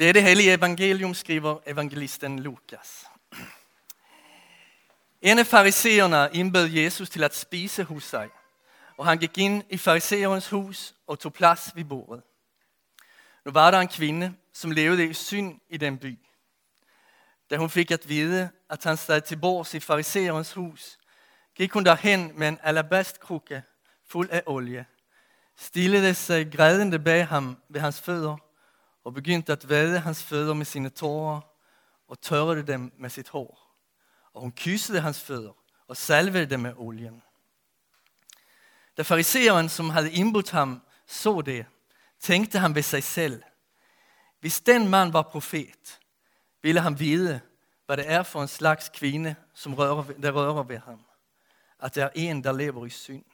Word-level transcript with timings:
Det 0.00 0.08
er 0.08 0.12
det 0.12 0.22
heliga 0.22 0.54
evangelium, 0.54 1.14
skriver 1.14 1.58
evangelisten 1.66 2.38
Lukas. 2.38 3.04
En 5.22 5.38
af 5.38 5.46
fariseerne 5.46 6.28
indbød 6.32 6.68
Jesus 6.68 7.10
til 7.10 7.24
at 7.24 7.36
spise 7.36 7.84
hos 7.84 8.04
sig, 8.04 8.28
og 8.96 9.06
han 9.06 9.18
gik 9.18 9.38
ind 9.38 9.62
i 9.70 9.76
fariseerens 9.76 10.48
hus 10.48 10.94
og 11.06 11.18
tog 11.18 11.32
plads 11.32 11.72
ved 11.74 11.84
bordet. 11.84 12.22
Nu 13.44 13.52
var 13.52 13.70
der 13.70 13.78
en 13.78 13.88
kvinde, 13.88 14.34
som 14.52 14.70
levede 14.70 15.06
i 15.06 15.12
synd 15.12 15.60
i 15.68 15.76
den 15.76 15.98
by. 15.98 16.18
Da 17.50 17.56
hun 17.56 17.70
fik 17.70 17.90
at 17.90 18.08
vide, 18.08 18.50
at 18.70 18.84
han 18.84 18.96
stod 18.96 19.20
til 19.20 19.36
bords 19.36 19.74
i 19.74 19.80
fariseerens 19.80 20.52
hus, 20.52 20.98
gik 21.54 21.72
hun 21.72 21.84
derhen 21.84 22.32
med 22.34 22.48
en 22.48 22.58
alabastkrukke 22.62 23.62
fuld 24.06 24.30
af 24.30 24.42
olie, 24.46 24.86
stillede 25.56 26.14
sig 26.14 26.52
grædende 26.52 26.98
bag 26.98 27.26
ham 27.26 27.56
ved 27.68 27.80
hans 27.80 28.00
fødder 28.00 28.49
og 29.04 29.14
begyndte 29.14 29.52
at 29.52 29.68
vade 29.68 29.98
hans 29.98 30.22
fødder 30.22 30.54
med 30.54 30.66
sine 30.66 30.88
tårer 30.88 31.40
og 32.08 32.20
tørrede 32.20 32.62
dem 32.62 32.92
med 32.98 33.10
sit 33.10 33.28
hår. 33.28 33.76
Og 34.32 34.40
hun 34.40 34.52
kyssede 34.52 35.00
hans 35.00 35.20
fødder 35.20 35.52
og 35.88 35.96
salvede 35.96 36.46
dem 36.46 36.60
med 36.60 36.72
olien. 36.76 37.22
Da 38.96 39.02
fariseeren, 39.02 39.68
som 39.68 39.90
havde 39.90 40.12
indbudt 40.12 40.50
ham, 40.50 40.82
så 41.06 41.40
det, 41.40 41.66
tænkte 42.20 42.58
han 42.58 42.74
ved 42.74 42.82
sig 42.82 43.02
selv, 43.02 43.42
hvis 44.40 44.60
den 44.60 44.88
mand 44.88 45.12
var 45.12 45.22
profet, 45.22 46.00
ville 46.62 46.80
han 46.80 46.98
vide, 46.98 47.40
hvad 47.86 47.96
det 47.96 48.10
er 48.10 48.22
for 48.22 48.42
en 48.42 48.48
slags 48.48 48.88
kvinde, 48.88 49.34
som 49.54 49.74
rører, 49.74 50.02
der 50.02 50.32
rører 50.32 50.62
ved 50.62 50.78
ham. 50.78 51.04
At 51.78 51.94
det 51.94 52.02
er 52.02 52.10
en, 52.14 52.44
der 52.44 52.52
lever 52.52 52.86
i 52.86 52.90
synd. 52.90 53.24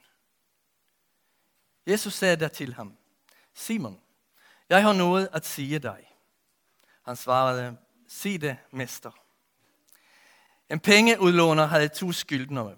Jesus 1.87 2.13
sagde 2.13 2.35
der 2.35 2.47
til 2.47 2.73
ham, 2.73 2.97
Simon, 3.53 4.01
jeg 4.69 4.83
har 4.83 4.93
noget 4.93 5.29
at 5.33 5.45
sige 5.45 5.79
dig. 5.79 6.13
Han 7.05 7.15
svarede, 7.15 7.77
sig 8.07 8.41
det, 8.41 8.57
mester. 8.71 9.11
En 10.69 10.79
pengeudlåner 10.79 11.65
havde 11.65 11.87
to 11.87 12.11
skyldnere. 12.11 12.75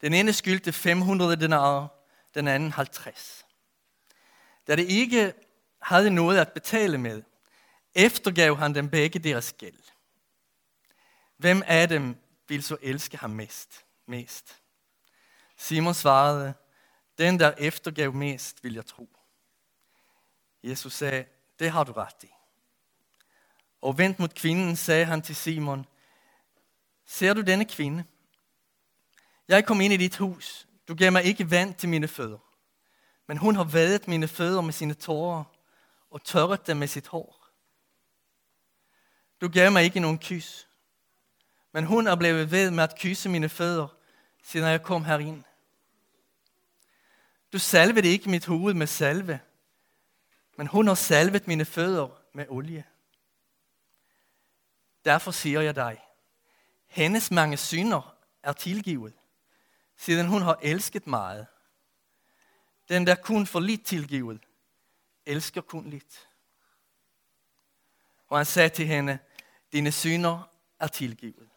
Den 0.00 0.14
ene 0.14 0.32
skyldte 0.32 0.72
500 0.72 1.36
denarer, 1.36 1.88
den 2.34 2.48
anden 2.48 2.72
50. 2.72 3.46
Da 4.66 4.76
det 4.76 4.88
ikke 4.88 5.32
havde 5.82 6.10
noget 6.10 6.38
at 6.38 6.52
betale 6.52 6.98
med, 6.98 7.22
eftergav 7.94 8.56
han 8.56 8.74
dem 8.74 8.90
begge 8.90 9.18
deres 9.18 9.52
gæld. 9.52 9.78
Hvem 11.36 11.62
af 11.66 11.88
dem 11.88 12.16
vil 12.48 12.62
så 12.62 12.76
elske 12.82 13.16
ham 13.16 13.30
mest? 13.30 13.84
mest? 14.06 14.60
Simon 15.56 15.94
svarede, 15.94 16.54
den 17.18 17.40
der 17.40 17.52
eftergav 17.58 18.12
mest, 18.12 18.64
vil 18.64 18.74
jeg 18.74 18.86
tro. 18.86 19.08
Jesus 20.62 20.92
sagde, 20.92 21.24
det 21.58 21.70
har 21.70 21.84
du 21.84 21.92
ret 21.92 22.22
i. 22.22 22.30
Og 23.80 23.98
vendt 23.98 24.18
mod 24.18 24.28
kvinden 24.28 24.76
sagde 24.76 25.04
han 25.04 25.22
til 25.22 25.36
Simon, 25.36 25.86
ser 27.06 27.34
du 27.34 27.40
denne 27.40 27.64
kvinde? 27.64 28.04
Jeg 29.48 29.66
kom 29.66 29.80
ind 29.80 29.92
i 29.92 29.96
dit 29.96 30.16
hus. 30.16 30.66
Du 30.88 30.94
gav 30.94 31.12
mig 31.12 31.24
ikke 31.24 31.50
vand 31.50 31.74
til 31.74 31.88
mine 31.88 32.08
fødder. 32.08 32.38
Men 33.26 33.36
hun 33.36 33.56
har 33.56 33.64
vadet 33.64 34.08
mine 34.08 34.28
fødder 34.28 34.60
med 34.60 34.72
sine 34.72 34.94
tårer 34.94 35.44
og 36.10 36.24
tørret 36.24 36.66
dem 36.66 36.76
med 36.76 36.86
sit 36.86 37.06
hår. 37.06 37.46
Du 39.40 39.48
gav 39.48 39.72
mig 39.72 39.84
ikke 39.84 40.00
nogen 40.00 40.18
kys. 40.18 40.68
Men 41.72 41.84
hun 41.84 42.06
er 42.06 42.16
blevet 42.16 42.50
ved 42.50 42.70
med 42.70 42.84
at 42.84 42.98
kysse 42.98 43.28
mine 43.28 43.48
fødder, 43.48 43.88
siden 44.42 44.68
jeg 44.68 44.82
kom 44.82 45.04
herind. 45.04 45.44
Du 47.52 47.58
salvede 47.58 48.08
ikke 48.08 48.30
mit 48.30 48.46
hoved 48.46 48.74
med 48.74 48.86
salve, 48.86 49.40
men 50.56 50.66
hun 50.66 50.86
har 50.86 50.94
salvet 50.94 51.46
mine 51.46 51.64
fødder 51.64 52.08
med 52.32 52.46
olie. 52.48 52.84
Derfor 55.04 55.30
siger 55.30 55.60
jeg 55.60 55.74
dig, 55.74 56.04
hendes 56.86 57.30
mange 57.30 57.56
synder 57.56 58.16
er 58.42 58.52
tilgivet, 58.52 59.14
siden 59.96 60.26
hun 60.26 60.42
har 60.42 60.58
elsket 60.62 61.06
meget. 61.06 61.46
Den, 62.88 63.06
der 63.06 63.14
kun 63.14 63.46
får 63.46 63.60
lidt 63.60 63.86
tilgivet, 63.86 64.40
elsker 65.26 65.60
kun 65.60 65.90
lidt. 65.90 66.28
Og 68.26 68.38
han 68.38 68.46
sagde 68.46 68.68
til 68.68 68.86
hende, 68.86 69.18
dine 69.72 69.92
synder 69.92 70.50
er 70.78 70.86
tilgivet. 70.86 71.48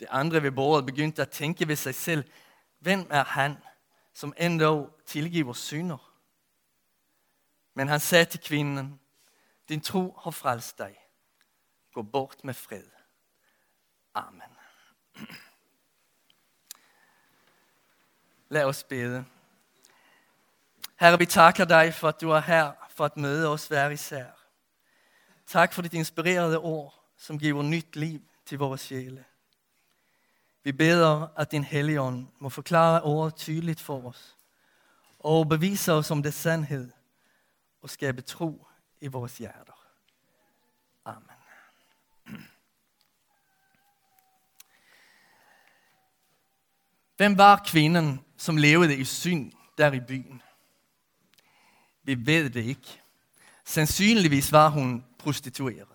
Det 0.00 0.08
andre 0.10 0.42
ved 0.42 0.52
bordet 0.52 0.86
begyndte 0.86 1.22
at 1.22 1.30
tænke 1.30 1.68
ved 1.68 1.76
sig 1.76 1.94
selv, 1.94 2.24
hvem 2.78 3.06
er 3.10 3.24
han, 3.24 3.56
som 4.12 4.34
endda 4.38 4.84
tilgiver 5.06 5.52
synder? 5.52 6.09
Men 7.74 7.88
han 7.88 8.00
sagde 8.00 8.24
til 8.24 8.40
kvinden, 8.40 9.00
din 9.68 9.80
tro 9.80 10.18
har 10.22 10.30
frelst 10.30 10.78
dig. 10.78 10.96
Gå 11.92 12.02
bort 12.02 12.44
med 12.44 12.54
fred. 12.54 12.84
Amen. 14.14 14.56
Lad 18.48 18.64
os 18.64 18.84
bede. 18.84 19.24
Herre, 21.00 21.18
vi 21.18 21.26
takker 21.26 21.64
dig 21.64 21.94
for, 21.94 22.08
at 22.08 22.20
du 22.20 22.30
er 22.30 22.40
her 22.40 22.72
for 22.88 23.04
at 23.04 23.16
møde 23.16 23.48
os 23.48 23.66
hver 23.68 23.88
især. 23.88 24.26
Tak 25.46 25.72
for 25.72 25.82
dit 25.82 25.94
inspirerede 25.94 26.58
ord, 26.58 27.04
som 27.16 27.38
giver 27.38 27.62
nyt 27.62 27.96
liv 27.96 28.20
til 28.46 28.58
vores 28.58 28.80
sjæle. 28.80 29.24
Vi 30.62 30.72
beder, 30.72 31.28
at 31.36 31.50
din 31.50 31.64
helligånd 31.64 32.26
må 32.38 32.48
forklare 32.48 33.02
ordet 33.02 33.34
tydeligt 33.34 33.80
for 33.80 34.08
os, 34.08 34.36
og 35.18 35.48
bevise 35.48 35.92
os 35.92 36.10
om 36.10 36.22
det 36.22 36.34
sandhed, 36.34 36.90
og 37.82 37.90
skabe 37.90 38.22
tro 38.22 38.66
i 39.00 39.06
vores 39.06 39.38
hjerter. 39.38 39.86
Amen. 41.04 41.40
Hvem 47.16 47.38
var 47.38 47.62
kvinden, 47.66 48.24
som 48.36 48.56
levede 48.56 48.96
i 48.96 49.04
synd 49.04 49.52
der 49.78 49.92
i 49.92 50.00
byen? 50.00 50.42
Vi 52.02 52.26
ved 52.26 52.50
det 52.50 52.64
ikke. 52.64 53.00
Sandsynligvis 53.64 54.52
var 54.52 54.68
hun 54.68 55.04
prostitueret. 55.18 55.88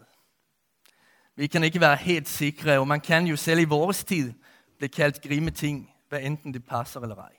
Vi 1.35 1.47
kan 1.47 1.63
ikke 1.63 1.79
være 1.79 1.95
helt 1.95 2.29
sikre, 2.29 2.79
og 2.79 2.87
man 2.87 3.01
kan 3.01 3.27
jo 3.27 3.35
selv 3.35 3.59
i 3.59 3.63
vores 3.63 4.03
tid 4.03 4.33
blive 4.77 4.89
kaldt 4.89 5.21
grimme 5.21 5.51
ting, 5.51 5.93
hvad 6.09 6.21
enten 6.21 6.53
det 6.53 6.65
passer 6.65 6.99
eller 6.99 7.15
ej. 7.15 7.35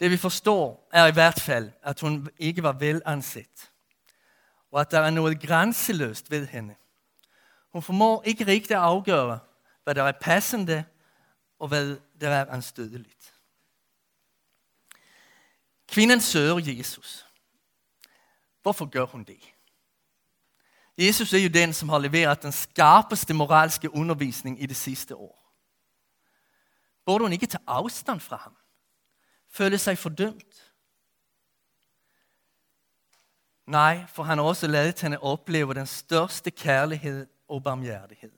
Det 0.00 0.10
vi 0.10 0.16
forstår 0.16 0.88
er 0.92 1.06
i 1.06 1.12
hvert 1.12 1.40
fald, 1.40 1.70
at 1.82 2.00
hun 2.00 2.28
ikke 2.38 2.62
var 2.62 2.72
velanset. 2.72 3.70
Og 4.70 4.80
at 4.80 4.90
der 4.90 5.00
er 5.00 5.10
noget 5.10 5.42
grænseløst 5.42 6.30
ved 6.30 6.46
hende. 6.46 6.74
Hun 7.72 7.82
formår 7.82 8.22
ikke 8.22 8.46
rigtigt 8.46 8.72
at 8.72 8.78
afgøre, 8.78 9.38
hvad 9.84 9.94
der 9.94 10.02
er 10.02 10.12
passende, 10.12 10.84
og 11.58 11.68
hvad 11.68 11.96
der 12.20 12.28
er 12.28 12.46
anstødeligt. 12.46 13.34
Kvinden 15.88 16.20
søger 16.20 16.58
Jesus. 16.58 17.26
Hvorfor 18.62 18.86
gør 18.86 19.06
hun 19.06 19.24
det? 19.24 19.54
Jesus 20.98 21.32
er 21.32 21.38
jo 21.38 21.48
den, 21.48 21.72
som 21.72 21.88
har 21.88 21.98
leveret 21.98 22.42
den 22.42 22.52
skarpeste 22.52 23.34
moralske 23.34 23.94
undervisning 23.94 24.62
i 24.62 24.66
det 24.66 24.76
sidste 24.76 25.16
år. 25.16 25.54
Burde 27.04 27.24
hun 27.24 27.32
ikke 27.32 27.46
tage 27.46 27.62
afstand 27.66 28.20
fra 28.20 28.36
ham? 28.36 28.56
Føle 29.58 29.78
sig 29.78 29.98
fordømt. 29.98 30.72
Nej, 33.66 34.06
for 34.06 34.22
han 34.22 34.38
har 34.38 34.44
også 34.44 34.66
ladet 34.66 35.00
hende 35.00 35.18
opleve 35.18 35.74
den 35.74 35.86
største 35.86 36.50
kærlighed 36.50 37.26
og 37.48 37.62
barmhjertighed. 37.62 38.32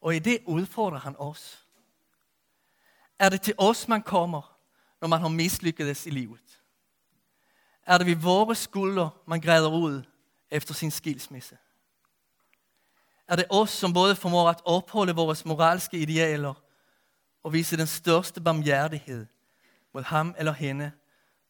Og 0.00 0.16
i 0.16 0.18
det 0.18 0.38
udfordrer 0.46 0.98
han 0.98 1.16
os. 1.18 1.66
Er 3.18 3.28
det 3.28 3.42
til 3.42 3.54
os, 3.58 3.88
man 3.88 4.02
kommer, 4.02 4.58
når 5.00 5.08
man 5.08 5.20
har 5.20 5.28
mislykkedes 5.28 6.06
i 6.06 6.10
livet? 6.10 6.60
Er 7.82 7.98
det 7.98 8.06
ved 8.06 8.16
vores 8.16 8.58
skuldre, 8.58 9.10
man 9.26 9.40
græder 9.40 9.70
ud 9.70 10.02
efter 10.50 10.74
sin 10.74 10.90
skilsmisse? 10.90 11.58
Er 13.28 13.36
det 13.36 13.44
os, 13.50 13.70
som 13.70 13.92
både 13.92 14.16
formår 14.16 14.48
at 14.48 14.62
opholde 14.64 15.14
vores 15.14 15.44
moralske 15.44 15.98
idealer 15.98 16.54
og 17.42 17.52
vise 17.52 17.76
den 17.76 17.86
største 17.86 18.40
barmhjertighed 18.40 19.26
mod 19.94 20.02
ham 20.02 20.34
eller 20.38 20.52
hende, 20.52 20.92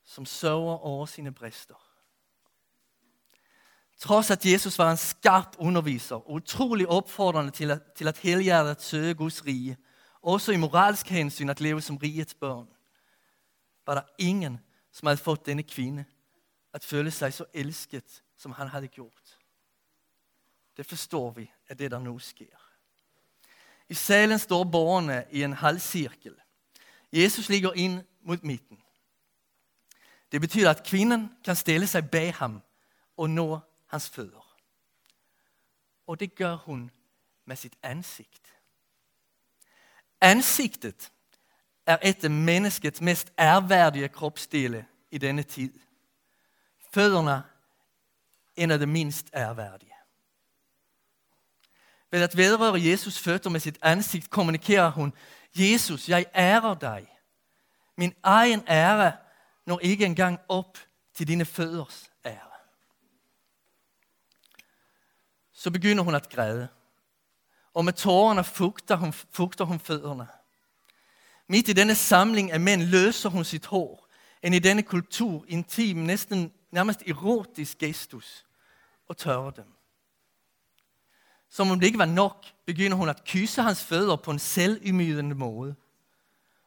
som 0.04 0.26
sover 0.26 0.76
over 0.78 1.06
sine 1.06 1.34
brister. 1.34 1.74
Trods 3.98 4.30
at 4.30 4.46
Jesus 4.46 4.78
var 4.78 4.90
en 4.90 4.96
skarp 4.96 5.56
underviser 5.58 6.16
og 6.16 6.30
utrolig 6.30 6.88
opfordrende 6.88 7.50
til 7.50 7.70
at, 7.70 7.82
til 7.96 8.08
at 8.08 8.18
helhjertet 8.18 8.82
søge 8.82 9.14
Guds 9.14 9.46
rige, 9.46 9.76
også 10.22 10.52
i 10.52 10.56
moralsk 10.56 11.06
hensyn 11.06 11.48
at 11.48 11.60
leve 11.60 11.80
som 11.80 11.96
rigets 11.96 12.34
børn, 12.34 12.68
var 13.86 13.94
der 13.94 14.02
ingen, 14.18 14.60
som 14.92 15.06
havde 15.06 15.16
fået 15.16 15.46
denne 15.46 15.62
kvinde 15.62 16.04
at 16.72 16.84
føle 16.84 17.10
sig 17.10 17.32
så 17.32 17.44
elsket, 17.54 18.22
som 18.36 18.52
han 18.52 18.68
havde 18.68 18.88
gjort. 18.88 19.38
Det 20.76 20.86
forstår 20.86 21.30
vi 21.30 21.50
af 21.68 21.76
det, 21.76 21.90
der 21.90 21.98
nu 21.98 22.18
sker. 22.18 22.56
I 23.88 23.94
salen 23.94 24.38
står 24.38 24.64
borgerne 24.64 25.24
i 25.30 25.42
en 25.42 25.52
halvcirkel. 25.52 26.34
Jesus 27.12 27.48
ligger 27.48 27.72
ind 27.72 28.02
mod 28.24 28.38
midten. 28.42 28.78
Det 30.32 30.40
betyder, 30.40 30.70
at 30.70 30.86
kvinden 30.86 31.36
kan 31.44 31.56
stille 31.56 31.86
sig 31.86 32.10
bag 32.10 32.34
ham 32.34 32.62
og 33.16 33.30
nå 33.30 33.58
hans 33.86 34.08
fødder. 34.08 34.56
Og 36.06 36.20
det 36.20 36.34
gør 36.34 36.54
hun 36.54 36.90
med 37.44 37.56
sit 37.56 37.72
ansigt. 37.82 38.54
Ansigtet 40.20 41.12
er 41.86 41.98
et 42.02 42.24
af 42.24 42.30
menneskets 42.30 43.00
mest 43.00 43.32
ærværdige 43.38 44.08
kropsdele 44.08 44.86
i 45.10 45.18
denne 45.18 45.42
tid. 45.42 45.72
Fødderne 46.94 47.42
en 48.56 48.70
af 48.70 48.78
de 48.78 48.86
mindst 48.86 49.30
ærværdige. 49.34 49.94
Ved 52.10 52.22
at 52.22 52.36
vedrøre 52.36 52.82
Jesus 52.82 53.18
fødder 53.18 53.50
med 53.50 53.60
sit 53.60 53.78
ansigt 53.82 54.30
kommunikerer 54.30 54.90
hun, 54.90 55.12
Jesus, 55.54 56.08
jeg 56.08 56.26
ærer 56.34 56.74
dig. 56.74 57.13
Min 57.96 58.14
egen 58.22 58.62
ære 58.68 59.12
når 59.66 59.78
ikke 59.78 60.06
engang 60.06 60.38
op 60.48 60.78
til 61.14 61.28
dine 61.28 61.44
fødders 61.44 62.10
ære. 62.24 62.50
Så 65.52 65.70
begynder 65.70 66.04
hun 66.04 66.14
at 66.14 66.30
græde. 66.30 66.68
Og 67.74 67.84
med 67.84 67.92
tårerne 67.92 68.44
fugter 68.44 68.96
hun, 68.96 69.12
fugter 69.12 69.64
hun 69.64 69.80
fødderne. 69.80 70.28
Midt 71.48 71.68
i 71.68 71.72
denne 71.72 71.94
samling 71.94 72.52
af 72.52 72.60
mænd 72.60 72.82
løser 72.82 73.28
hun 73.28 73.44
sit 73.44 73.66
hår. 73.66 74.08
En 74.42 74.54
i 74.54 74.58
denne 74.58 74.82
kultur 74.82 75.44
intim, 75.48 75.96
næsten 75.96 76.52
nærmest 76.70 77.02
erotisk 77.06 77.78
gestus. 77.78 78.44
Og 79.06 79.16
tørrer 79.16 79.50
dem. 79.50 79.74
Som 81.48 81.70
om 81.70 81.80
det 81.80 81.86
ikke 81.86 81.98
var 81.98 82.04
nok, 82.04 82.46
begynder 82.66 82.96
hun 82.96 83.08
at 83.08 83.24
kysse 83.24 83.62
hans 83.62 83.84
fødder 83.84 84.16
på 84.16 84.30
en 84.30 84.38
selvymydende 84.38 85.34
måde. 85.34 85.76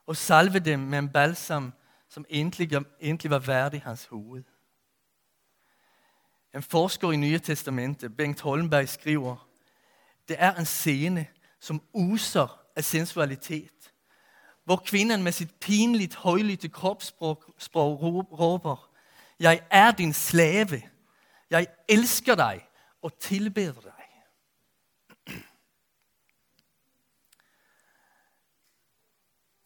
Og 0.07 0.17
salve 0.17 0.59
dem 0.59 0.79
med 0.79 0.99
en 0.99 1.09
balsam, 1.09 1.73
som 2.09 2.25
egentlig, 2.29 2.71
egentlig 3.01 3.31
var 3.31 3.39
værdig 3.39 3.81
hans 3.81 4.05
hoved. 4.05 4.43
En 6.55 6.63
forsker 6.63 7.11
i 7.11 7.15
Nye 7.15 7.39
Testamentet, 7.39 8.17
Bengt 8.17 8.41
Holmberg, 8.41 8.89
skriver, 8.89 9.47
det 10.27 10.35
er 10.39 10.53
en 10.53 10.65
scene, 10.65 11.27
som 11.59 11.81
user 11.93 12.61
af 12.75 12.83
sensualitet, 12.83 13.93
hvor 14.63 14.75
kvinden 14.85 15.23
med 15.23 15.31
sit 15.31 15.55
pinligt 15.55 16.15
højlytte 16.15 16.69
kropssprog 16.69 18.01
råber, 18.39 18.89
jeg 19.39 19.61
er 19.69 19.91
din 19.91 20.13
slave, 20.13 20.81
jeg 21.49 21.67
elsker 21.89 22.35
dig 22.35 22.67
og 23.01 23.19
tilbeder 23.19 23.81
dig. 23.81 23.96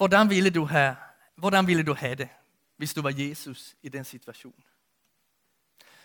Hvordan 0.01 0.29
ville 0.29 0.49
du 0.49 0.65
have, 0.65 0.95
hvordan 1.35 1.67
ville 1.67 1.83
du 1.83 1.93
have 1.93 2.15
det, 2.15 2.29
hvis 2.77 2.93
du 2.93 3.01
var 3.01 3.13
Jesus 3.15 3.75
i 3.81 3.89
den 3.89 4.03
situation? 4.03 4.63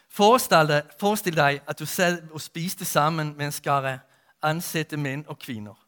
Forestil 0.09 0.69
dig, 0.69 0.83
forestil 1.01 1.37
dig, 1.37 1.61
at 1.69 1.79
du 1.79 1.87
sad 1.87 2.31
og 2.31 2.41
spiste 2.41 2.85
sammen 2.85 3.37
med 3.37 3.47
en 3.47 3.53
skare 3.53 3.99
ansatte 4.43 4.97
mænd 4.97 5.27
og 5.27 5.39
kvinder, 5.39 5.87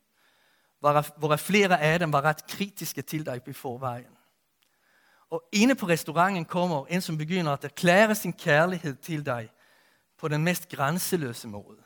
hvor 1.19 1.37
flere 1.37 1.81
af 1.81 1.99
dem 1.99 2.13
var 2.13 2.23
ret 2.23 2.47
kritiske 2.47 3.03
til 3.03 3.27
dig 3.27 3.43
på 3.43 3.53
forvejen. 3.53 4.17
Og 5.31 5.49
inde 5.53 5.75
på 5.75 5.87
restauranten 5.87 6.45
kommer 6.45 6.87
en, 6.87 7.01
som 7.01 7.19
begynder 7.19 7.53
at 7.53 7.65
erklære 7.65 8.15
sin 8.15 8.33
kærlighed 8.33 8.97
til 8.97 9.27
dig 9.27 9.51
på 10.17 10.29
den 10.29 10.45
mest 10.45 10.69
grænseløse 10.69 11.49
måde. 11.49 11.83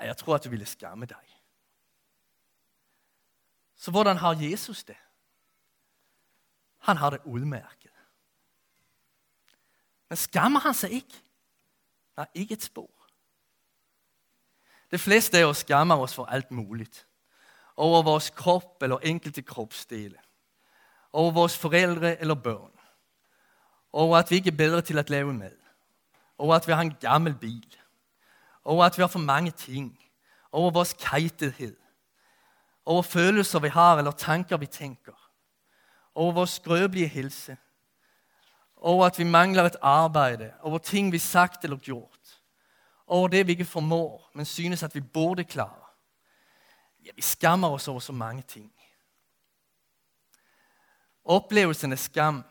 Jeg 0.00 0.16
tror, 0.16 0.34
at 0.34 0.44
du 0.44 0.50
ville 0.50 0.66
skamme 0.66 1.06
dig. 1.06 1.33
Så 3.84 3.90
hvordan 3.90 4.16
har 4.16 4.36
Jesus 4.40 4.84
det? 4.84 4.96
Han 6.78 6.96
har 6.96 7.10
det 7.10 7.20
udmærket. 7.24 7.90
Men 10.08 10.16
skammer 10.16 10.60
han 10.60 10.74
sig 10.74 10.90
ikke? 10.90 11.22
Nej, 12.16 12.26
ikke 12.34 12.52
et 12.52 12.62
spor. 12.62 12.90
De 14.90 14.98
fleste 14.98 15.38
af 15.38 15.44
os 15.44 15.56
skammer 15.56 15.96
os 15.96 16.14
for 16.14 16.24
alt 16.24 16.50
muligt. 16.50 17.06
Over 17.76 18.02
vores 18.02 18.30
krop 18.30 18.82
eller 18.82 18.98
enkelte 18.98 19.42
kropsdele. 19.42 20.18
Over 21.12 21.30
vores 21.30 21.58
forældre 21.58 22.20
eller 22.20 22.34
børn. 22.34 22.78
Over 23.92 24.18
at 24.18 24.30
vi 24.30 24.36
ikke 24.36 24.50
er 24.50 24.56
bedre 24.56 24.82
til 24.82 24.98
at 24.98 25.10
lave 25.10 25.34
mad. 25.34 25.56
Over 26.38 26.54
at 26.54 26.66
vi 26.66 26.72
har 26.72 26.80
en 26.80 26.94
gammel 27.00 27.34
bil. 27.34 27.76
Over 28.64 28.84
at 28.84 28.96
vi 28.96 29.02
har 29.02 29.08
for 29.08 29.18
mange 29.18 29.50
ting. 29.50 30.04
Over 30.52 30.70
vores 30.70 30.92
kajtethed 30.92 31.83
over 32.86 33.02
følelser 33.02 33.58
vi 33.58 33.68
har, 33.68 33.98
eller 33.98 34.10
tanker 34.10 34.56
vi 34.56 34.66
tænker, 34.66 35.30
over 36.14 36.32
vores 36.32 36.50
skrøbelige 36.50 37.08
helse, 37.08 37.56
over 38.76 39.06
at 39.06 39.18
vi 39.18 39.24
mangler 39.24 39.62
et 39.62 39.76
arbejde, 39.82 40.52
over 40.60 40.78
ting 40.78 41.12
vi 41.12 41.18
sagt 41.18 41.64
eller 41.64 41.76
gjort, 41.76 42.42
over 43.06 43.28
det 43.28 43.46
vi 43.46 43.52
ikke 43.52 43.64
formår, 43.64 44.30
men 44.34 44.46
synes 44.46 44.82
at 44.82 44.94
vi 44.94 45.00
burde 45.00 45.44
klare. 45.44 45.84
Ja, 47.04 47.10
vi 47.14 47.22
skammer 47.22 47.68
os 47.68 47.88
over 47.88 48.00
så 48.00 48.12
mange 48.12 48.42
ting. 48.42 48.72
Oplevelsen 51.24 51.92
af 51.92 51.98
skam 51.98 52.44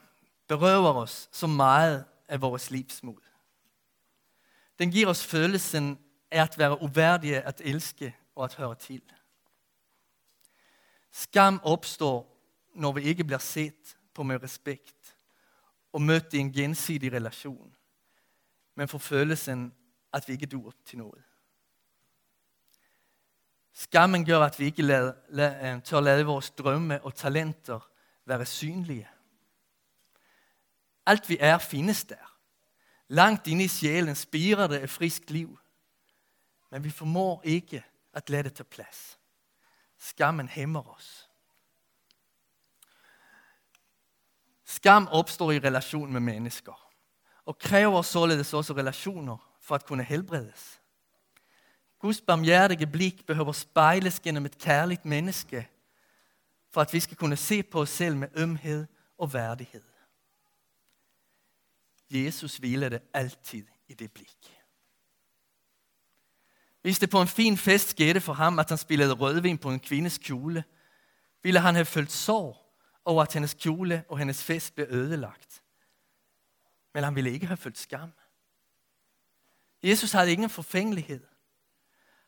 berøver 0.48 0.94
os 0.94 1.30
så 1.32 1.48
meget 1.48 2.06
af 2.28 2.42
vores 2.42 2.72
livsmod. 2.72 3.22
Den 4.80 4.92
giver 4.92 5.08
os 5.08 5.26
følelsen 5.26 6.00
af 6.32 6.42
at 6.42 6.58
være 6.58 6.82
uværdige 6.82 7.42
at 7.42 7.62
elske 7.66 8.16
og 8.36 8.44
at 8.44 8.56
høre 8.56 8.76
til. 8.76 9.02
Skam 11.16 11.60
opstår, 11.64 12.42
når 12.76 12.92
vi 12.92 13.02
ikke 13.02 13.24
bliver 13.24 13.40
set 13.40 13.98
på 14.14 14.24
med 14.24 14.44
respekt 14.44 15.18
og 15.92 16.02
mødt 16.02 16.34
i 16.34 16.38
en 16.38 16.54
gensidig 16.54 17.14
relation, 17.14 17.76
men 18.76 18.88
får 18.88 18.98
følelsen, 18.98 19.74
at 20.14 20.28
vi 20.28 20.34
ikke 20.34 20.46
dur 20.46 20.74
til 20.86 20.98
noget. 20.98 21.24
Skammen 23.74 24.26
gør, 24.26 24.40
at 24.40 24.60
vi 24.60 24.66
ikke 24.66 24.82
lader, 24.82 25.14
lader, 25.30 25.76
øh, 25.76 25.82
tør 25.82 26.00
lade 26.00 26.26
vores 26.26 26.52
drømme 26.52 27.04
og 27.04 27.16
talenter 27.16 27.90
være 28.26 28.46
synlige. 28.46 29.10
Alt 31.06 31.30
vi 31.30 31.38
er, 31.40 31.58
findes 31.58 32.04
der. 32.04 32.38
Langt 33.08 33.48
inde 33.48 33.64
i 33.64 33.68
sjælen 33.68 34.16
spirer 34.16 34.68
det 34.68 34.84
et 34.84 34.90
frisk 34.90 35.30
liv. 35.30 35.60
Men 36.72 36.84
vi 36.84 36.90
formår 36.90 37.42
ikke 37.46 37.84
at 38.14 38.30
lade 38.30 38.44
det 38.44 38.54
tage 38.54 38.64
plads. 38.64 39.20
Skammen 40.04 40.48
hæmmer 40.48 40.96
os. 40.96 41.30
Skam 44.66 45.08
opstår 45.08 45.52
i 45.52 45.60
relation 45.60 46.14
med 46.14 46.22
mennesker 46.22 46.92
og 47.46 47.58
kræver 47.58 48.02
således 48.02 48.54
også 48.54 48.74
relationer 48.74 49.56
for 49.62 49.76
at 49.76 49.86
kunne 49.86 50.04
helbredes. 50.04 50.82
Guds 52.00 52.22
barmhjertige 52.22 52.88
blik 52.88 53.26
behøver 53.26 53.52
spejles 53.52 54.20
gennem 54.20 54.46
et 54.46 54.58
kærligt 54.58 55.06
menneske, 55.06 55.70
for 56.70 56.82
at 56.82 56.94
vi 56.94 57.00
skal 57.00 57.18
kunne 57.18 57.38
se 57.38 57.64
på 57.64 57.82
os 57.82 57.90
selv 57.90 58.16
med 58.16 58.28
ømhed 58.36 58.88
og 59.18 59.34
værdighed. 59.34 59.84
Jesus 62.10 62.58
hvilede 62.58 63.00
altid 63.14 63.68
i 63.88 63.94
det 63.94 64.12
blik. 64.12 64.63
Hvis 66.84 67.00
det 67.00 67.10
på 67.10 67.22
en 67.22 67.28
fin 67.28 67.58
fest 67.58 67.90
skete 67.90 68.22
for 68.22 68.34
ham, 68.34 68.60
at 68.60 68.70
han 68.70 68.78
spillede 68.78 69.14
rødvin 69.14 69.58
på 69.58 69.72
en 69.72 69.80
kvindes 69.80 70.18
kjole, 70.18 70.64
ville 71.44 71.60
han 71.60 71.76
have 71.76 71.86
følt 71.86 72.12
sorg 72.12 72.58
over, 73.06 73.24
at 73.24 73.34
hendes 73.34 73.54
kjole 73.54 74.04
og 74.10 74.18
hendes 74.18 74.44
fest 74.44 74.76
blev 74.76 74.88
ødelagt. 74.90 75.64
Men 76.94 77.04
han 77.04 77.16
ville 77.16 77.32
ikke 77.32 77.46
have 77.46 77.58
følt 77.58 77.78
skam. 77.78 78.12
Jesus 79.84 80.12
havde 80.12 80.32
ingen 80.32 80.50
forfængelighed. 80.50 81.24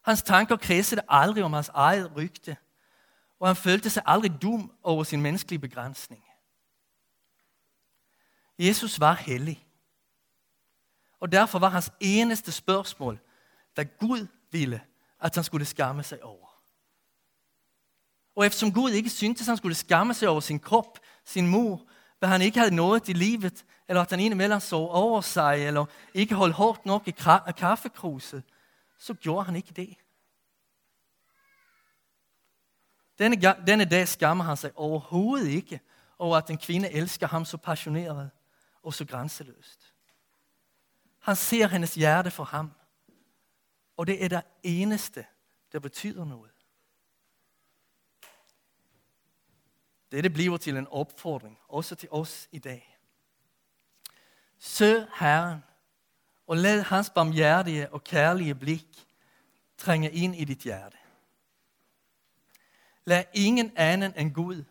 Hans 0.01 0.21
tanker 0.21 0.55
kredsede 0.57 1.01
aldrig 1.09 1.43
om 1.43 1.53
hans 1.53 1.69
eget 1.74 2.15
rygte, 2.15 2.57
og 3.39 3.47
han 3.47 3.55
følte 3.55 3.89
sig 3.89 4.03
aldrig 4.05 4.41
dum 4.41 4.71
over 4.83 5.03
sin 5.03 5.21
menneskelige 5.21 5.59
begrænsning. 5.59 6.24
Jesus 8.59 9.00
var 9.00 9.13
hellig. 9.13 9.67
Og 11.19 11.31
derfor 11.31 11.59
var 11.59 11.69
hans 11.69 11.91
eneste 12.00 12.51
spørgsmål, 12.51 13.19
hvad 13.74 13.85
Gud 14.00 14.27
ville, 14.59 14.81
at 15.19 15.35
han 15.35 15.43
skulle 15.43 15.65
skamme 15.65 16.03
sig 16.03 16.24
over. 16.24 16.47
Og 18.35 18.45
eftersom 18.45 18.74
Gud 18.74 18.91
ikke 18.91 19.09
syntes, 19.09 19.41
at 19.41 19.47
han 19.47 19.57
skulle 19.57 19.75
skamme 19.75 20.13
sig 20.13 20.29
over 20.29 20.39
sin 20.39 20.59
krop, 20.59 21.00
sin 21.25 21.47
mor, 21.47 21.81
hvad 22.19 22.29
han 22.29 22.41
ikke 22.41 22.59
havde 22.59 22.75
nået 22.75 23.09
i 23.09 23.13
livet, 23.13 23.65
eller 23.88 24.01
at 24.01 24.09
han 24.09 24.19
indimellem 24.19 24.59
så 24.59 24.75
over 24.75 25.21
sig, 25.21 25.67
eller 25.67 25.85
ikke 26.13 26.35
holdt 26.35 26.55
hårdt 26.55 26.85
nok 26.85 27.07
i 27.07 27.12
kaffekruset, 27.57 28.43
så 28.97 29.13
gjorde 29.13 29.45
han 29.45 29.55
ikke 29.55 29.74
det. 29.75 29.97
Denne, 33.19 33.55
denne 33.67 33.85
dag 33.85 34.07
skammer 34.07 34.43
han 34.43 34.57
sig 34.57 34.71
overhovedet 34.75 35.47
ikke 35.47 35.79
over, 36.19 36.38
at 36.38 36.50
en 36.50 36.57
kvinde 36.57 36.91
elsker 36.91 37.27
ham 37.27 37.45
så 37.45 37.57
passioneret 37.57 38.31
og 38.83 38.93
så 38.93 39.05
grænseløst. 39.05 39.93
Han 41.19 41.35
ser 41.35 41.67
hendes 41.67 41.95
hjerte 41.95 42.31
for 42.31 42.43
ham. 42.43 42.71
Og 43.97 44.07
det 44.07 44.23
er 44.23 44.27
det 44.27 44.41
eneste, 44.63 45.25
der 45.71 45.79
betyder 45.79 46.25
noget. 46.25 46.51
Dette 50.11 50.29
bliver 50.29 50.57
til 50.57 50.77
en 50.77 50.87
opfordring, 50.87 51.59
også 51.67 51.95
til 51.95 52.09
os 52.11 52.49
i 52.51 52.59
dag. 52.59 52.97
Søg 54.59 55.07
Herren, 55.19 55.59
og 56.47 56.57
lad 56.57 56.81
hans 56.81 57.09
barmhjertige 57.09 57.93
og 57.93 58.03
kærlige 58.03 58.55
blik 58.55 59.07
trænge 59.77 60.11
ind 60.11 60.35
i 60.35 60.43
dit 60.43 60.57
hjerte. 60.57 60.97
Lad 63.05 63.23
ingen 63.33 63.71
anden 63.75 64.13
end 64.17 64.33
Gud 64.33 64.63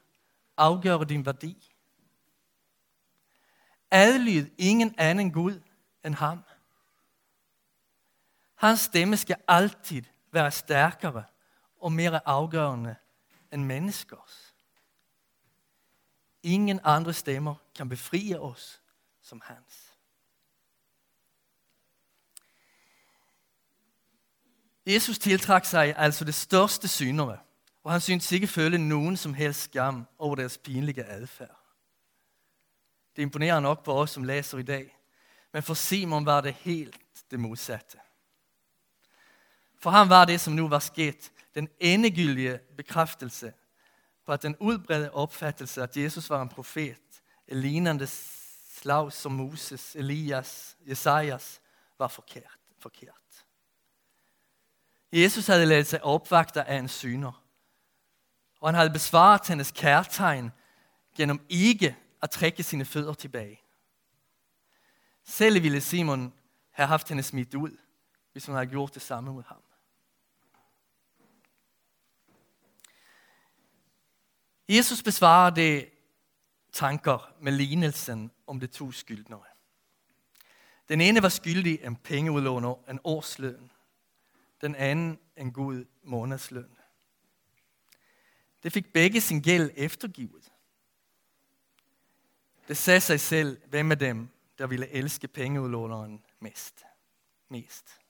afgøre 0.56 1.04
din 1.04 1.26
værdi. 1.26 1.72
Adlyd 3.90 4.46
ingen 4.58 4.94
anden 4.98 5.32
Gud 5.32 5.60
end 6.04 6.14
ham. 6.14 6.44
Hans 8.54 8.80
stemme 8.80 9.16
skal 9.16 9.36
altid 9.48 10.02
være 10.32 10.50
stærkere 10.50 11.24
og 11.80 11.92
mere 11.92 12.28
afgørende 12.28 12.96
end 13.52 13.64
menneskers. 13.64 14.54
Ingen 16.42 16.80
andre 16.84 17.12
stemmer 17.12 17.54
kan 17.74 17.88
befrie 17.88 18.40
os 18.40 18.82
som 19.22 19.42
hans. 19.44 19.98
Jesus 24.86 25.18
tiltrak 25.18 25.64
sig 25.64 25.94
altså 25.96 26.24
det 26.24 26.34
største 26.34 26.88
syndere, 26.88 27.38
og 27.84 27.92
han 27.92 28.00
syntes 28.00 28.32
ikke 28.32 28.46
føle 28.46 28.88
nogen 28.88 29.16
som 29.16 29.34
helst 29.34 29.62
skam 29.62 30.06
over 30.18 30.36
deres 30.36 30.58
pinlige 30.58 31.04
adfærd. 31.04 31.58
Det 33.16 33.22
imponerer 33.22 33.60
nok 33.60 33.84
på 33.84 34.00
os, 34.00 34.10
som 34.10 34.24
læser 34.24 34.58
i 34.58 34.62
dag. 34.62 34.98
Men 35.52 35.62
for 35.62 35.74
Simon 35.74 36.26
var 36.26 36.40
det 36.40 36.54
helt 36.54 37.00
det 37.30 37.40
modsatte. 37.40 37.98
For 39.84 39.90
ham 39.90 40.08
var 40.08 40.24
det, 40.24 40.40
som 40.40 40.52
nu 40.52 40.68
var 40.68 40.78
sket, 40.78 41.32
den 41.54 41.68
endegyldige 41.80 42.58
bekræftelse 42.76 43.52
på, 44.26 44.32
at 44.32 44.42
den 44.42 44.56
udbredte 44.56 45.14
opfattelse, 45.14 45.82
at 45.82 45.96
Jesus 45.96 46.30
var 46.30 46.42
en 46.42 46.48
profet, 46.48 47.22
en 47.48 47.60
lignende 47.60 48.06
slag 48.74 49.12
som 49.12 49.32
Moses, 49.32 49.96
Elias, 49.96 50.76
Jesajas, 50.86 51.60
var 51.98 52.08
forkert. 52.08 52.58
forkert. 52.78 53.44
Jesus 55.12 55.46
havde 55.46 55.66
lavet 55.66 55.86
sig 55.86 56.04
opvagte 56.04 56.64
af 56.64 56.76
en 56.76 56.88
syner, 56.88 57.44
og 58.60 58.68
han 58.68 58.74
havde 58.74 58.90
besvaret 58.90 59.48
hendes 59.48 59.70
kærtegn 59.70 60.52
gennem 61.16 61.46
ikke 61.48 61.96
at 62.22 62.30
trække 62.30 62.62
sine 62.62 62.84
fødder 62.84 63.14
tilbage. 63.14 63.60
Selv 65.24 65.62
ville 65.62 65.80
Simon 65.80 66.34
have 66.70 66.86
haft 66.86 67.08
hende 67.08 67.22
smidt 67.22 67.54
ud, 67.54 67.78
hvis 68.32 68.46
hun 68.46 68.54
havde 68.54 68.66
gjort 68.66 68.94
det 68.94 69.02
samme 69.02 69.32
mod 69.32 69.42
ham. 69.42 69.64
Jesus 74.68 75.02
besvarer 75.02 75.50
det 75.50 75.90
tanker 76.72 77.34
med 77.40 77.52
lignelsen 77.52 78.30
om 78.46 78.60
de 78.60 78.66
to 78.66 78.92
skyldnere. 78.92 79.44
Den 80.88 81.00
ene 81.00 81.22
var 81.22 81.28
skyldig 81.28 81.80
en 81.82 81.96
pengeudlåner, 81.96 82.90
en 82.90 83.00
årsløn. 83.04 83.70
Den 84.60 84.74
anden 84.74 85.18
en 85.36 85.52
god 85.52 85.84
månedsløn. 86.02 86.76
Det 88.62 88.72
fik 88.72 88.92
begge 88.92 89.20
sin 89.20 89.42
gæld 89.42 89.70
eftergivet. 89.76 90.52
Det 92.68 92.76
sagde 92.76 93.00
sig 93.00 93.20
selv, 93.20 93.60
hvem 93.66 93.90
af 93.90 93.98
dem, 93.98 94.28
der 94.58 94.66
ville 94.66 94.88
elske 94.88 95.28
pengeudlåneren 95.28 96.24
mest. 96.40 96.84
mest. 97.48 98.00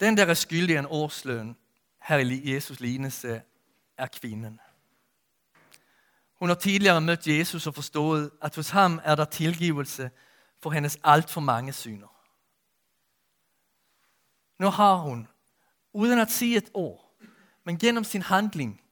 Den, 0.00 0.16
der 0.16 0.26
er 0.26 0.34
skyldig 0.34 0.76
en 0.76 0.86
årsløn, 0.86 1.56
her 2.06 2.18
i 2.18 2.54
Jesus 2.54 2.80
lignelse, 2.80 3.34
eh, 3.34 3.40
er 3.96 4.06
kvinden. 4.06 4.60
Hun 6.34 6.48
har 6.48 6.56
tidligere 6.56 7.00
mødt 7.00 7.26
Jesus 7.26 7.66
og 7.66 7.74
forstået, 7.74 8.30
at 8.42 8.56
hos 8.56 8.70
ham 8.70 9.00
er 9.04 9.14
der 9.14 9.24
tilgivelse 9.24 10.10
for 10.58 10.70
hendes 10.70 10.98
alt 11.04 11.30
for 11.30 11.40
mange 11.40 11.72
synder. 11.72 12.16
Nu 14.58 14.70
har 14.70 14.94
hun, 14.94 15.28
uden 15.92 16.18
at 16.18 16.30
sige 16.30 16.56
et 16.56 16.70
ord, 16.74 17.12
men 17.64 17.78
gennem 17.78 18.04
sin 18.04 18.22
handling, 18.22 18.82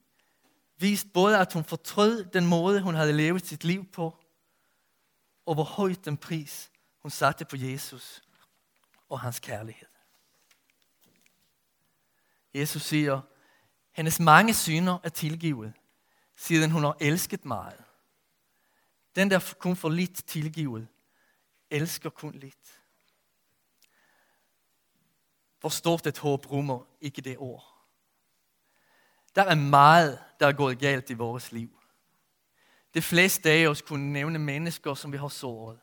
vist 0.76 1.12
både, 1.12 1.38
at 1.38 1.52
hun 1.52 1.64
fortrød 1.64 2.24
den 2.24 2.46
måde, 2.46 2.80
hun 2.80 2.94
havde 2.94 3.12
levet 3.12 3.46
sit 3.46 3.64
liv 3.64 3.84
på, 3.84 4.16
og 5.46 5.54
hvor 5.54 5.64
højt 5.64 6.04
den 6.04 6.16
pris, 6.16 6.70
hun 7.02 7.10
satte 7.10 7.44
på 7.44 7.56
Jesus 7.56 8.22
og 9.08 9.20
hans 9.20 9.40
kærlighed. 9.40 9.93
Jesus 12.54 12.82
siger, 12.82 13.20
hendes 13.92 14.20
mange 14.20 14.54
synder 14.54 14.98
er 15.02 15.08
tilgivet, 15.08 15.72
siden 16.36 16.70
hun 16.70 16.82
har 16.82 16.96
elsket 17.00 17.44
meget. 17.44 17.84
Den, 19.16 19.30
der 19.30 19.54
kun 19.58 19.76
får 19.76 19.88
lidt 19.88 20.26
tilgivet, 20.26 20.88
elsker 21.70 22.10
kun 22.10 22.32
lidt. 22.32 22.80
Hvor 25.60 25.68
stort 25.68 26.06
et 26.06 26.18
håb 26.18 26.50
rummer 26.50 26.86
ikke 27.00 27.22
det 27.22 27.38
ord. 27.38 27.74
Der 29.34 29.42
er 29.42 29.54
meget, 29.54 30.18
der 30.40 30.46
er 30.46 30.52
gået 30.52 30.78
galt 30.78 31.10
i 31.10 31.14
vores 31.14 31.52
liv. 31.52 31.80
De 32.94 33.02
fleste 33.02 33.50
af 33.50 33.66
os 33.66 33.82
kunne 33.82 34.12
nævne 34.12 34.38
mennesker, 34.38 34.94
som 34.94 35.12
vi 35.12 35.16
har 35.16 35.28
såret. 35.28 35.80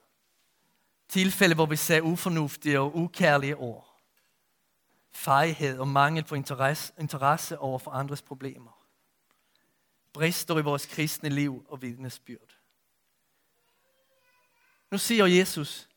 Tilfælde, 1.10 1.56
hvor 1.56 1.66
vi 1.66 1.76
sagde 1.76 2.04
ufornuftige 2.04 2.80
og 2.80 2.96
ukærlige 2.96 3.58
ord. 3.58 3.91
Fejhed 5.12 5.80
og 5.80 5.88
mangel 5.88 6.24
på 6.24 6.36
interesse, 6.36 6.94
interesse 7.00 7.60
over 7.60 7.80
for 7.80 7.92
andres 7.92 8.22
problemer. 8.22 8.72
Brister 10.14 10.58
i 10.58 10.62
vores 10.62 10.86
kristne 10.86 11.30
liv 11.30 11.66
og 11.70 11.82
vidnesbyrd. 11.82 12.58
Nu 14.92 14.98
siger 14.98 15.26
Jesus, 15.26 15.90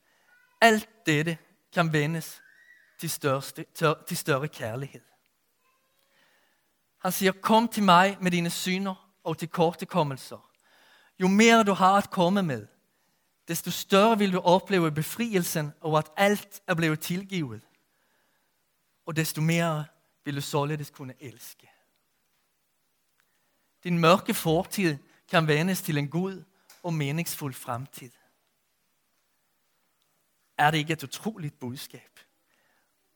alt 0.60 0.88
dette 1.06 1.38
kan 1.72 1.92
vendes 1.92 2.42
til, 2.98 3.10
største, 3.10 3.64
til 4.06 4.16
større 4.16 4.48
kærlighed. 4.48 5.00
Han 6.98 7.12
siger, 7.12 7.32
kom 7.32 7.68
til 7.68 7.82
mig 7.82 8.16
med 8.20 8.30
dine 8.30 8.50
syner 8.50 9.10
og 9.24 9.38
til 9.38 9.48
kortekommelser. 9.48 10.50
Jo 11.20 11.28
mere 11.28 11.64
du 11.64 11.72
har 11.72 11.96
at 11.96 12.10
komme 12.10 12.42
med, 12.42 12.66
desto 13.48 13.70
større 13.70 14.18
vil 14.18 14.32
du 14.32 14.38
opleve 14.38 14.92
befrielsen 14.92 15.72
og 15.80 15.98
at 15.98 16.10
alt 16.16 16.62
er 16.66 16.74
blevet 16.74 17.00
tilgivet. 17.00 17.62
Og 19.06 19.16
desto 19.16 19.40
mere 19.40 19.84
vil 20.24 20.36
du 20.36 20.40
således 20.40 20.90
kunne 20.90 21.14
elske. 21.20 21.70
Din 23.84 23.98
mørke 23.98 24.34
fortid 24.34 24.98
kan 25.28 25.46
vendes 25.46 25.82
til 25.82 25.98
en 25.98 26.08
god 26.08 26.44
og 26.82 26.94
meningsfuld 26.94 27.54
fremtid. 27.54 28.10
Er 30.58 30.70
det 30.70 30.78
ikke 30.78 30.92
et 30.92 31.04
utroligt 31.04 31.58
budskab? 31.58 32.20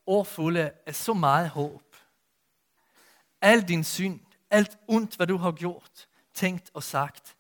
Årfulde 0.07 0.73
er 0.87 0.93
så 0.93 1.15
meget 1.15 1.51
håb 1.51 1.89
Al 3.41 3.69
din 3.69 3.85
synd, 3.85 4.21
alt 4.51 4.79
ondt, 4.89 5.17
hvad 5.17 5.27
du 5.27 5.37
har 5.37 5.53
gjort, 5.53 6.09
tænkt 6.35 6.71
og 6.75 6.83
sagt, 6.83 7.37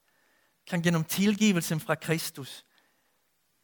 kan 0.67 0.83
gennem 0.83 1.05
tilgivelsen 1.05 1.81
fra 1.81 1.95
Kristus 1.95 2.65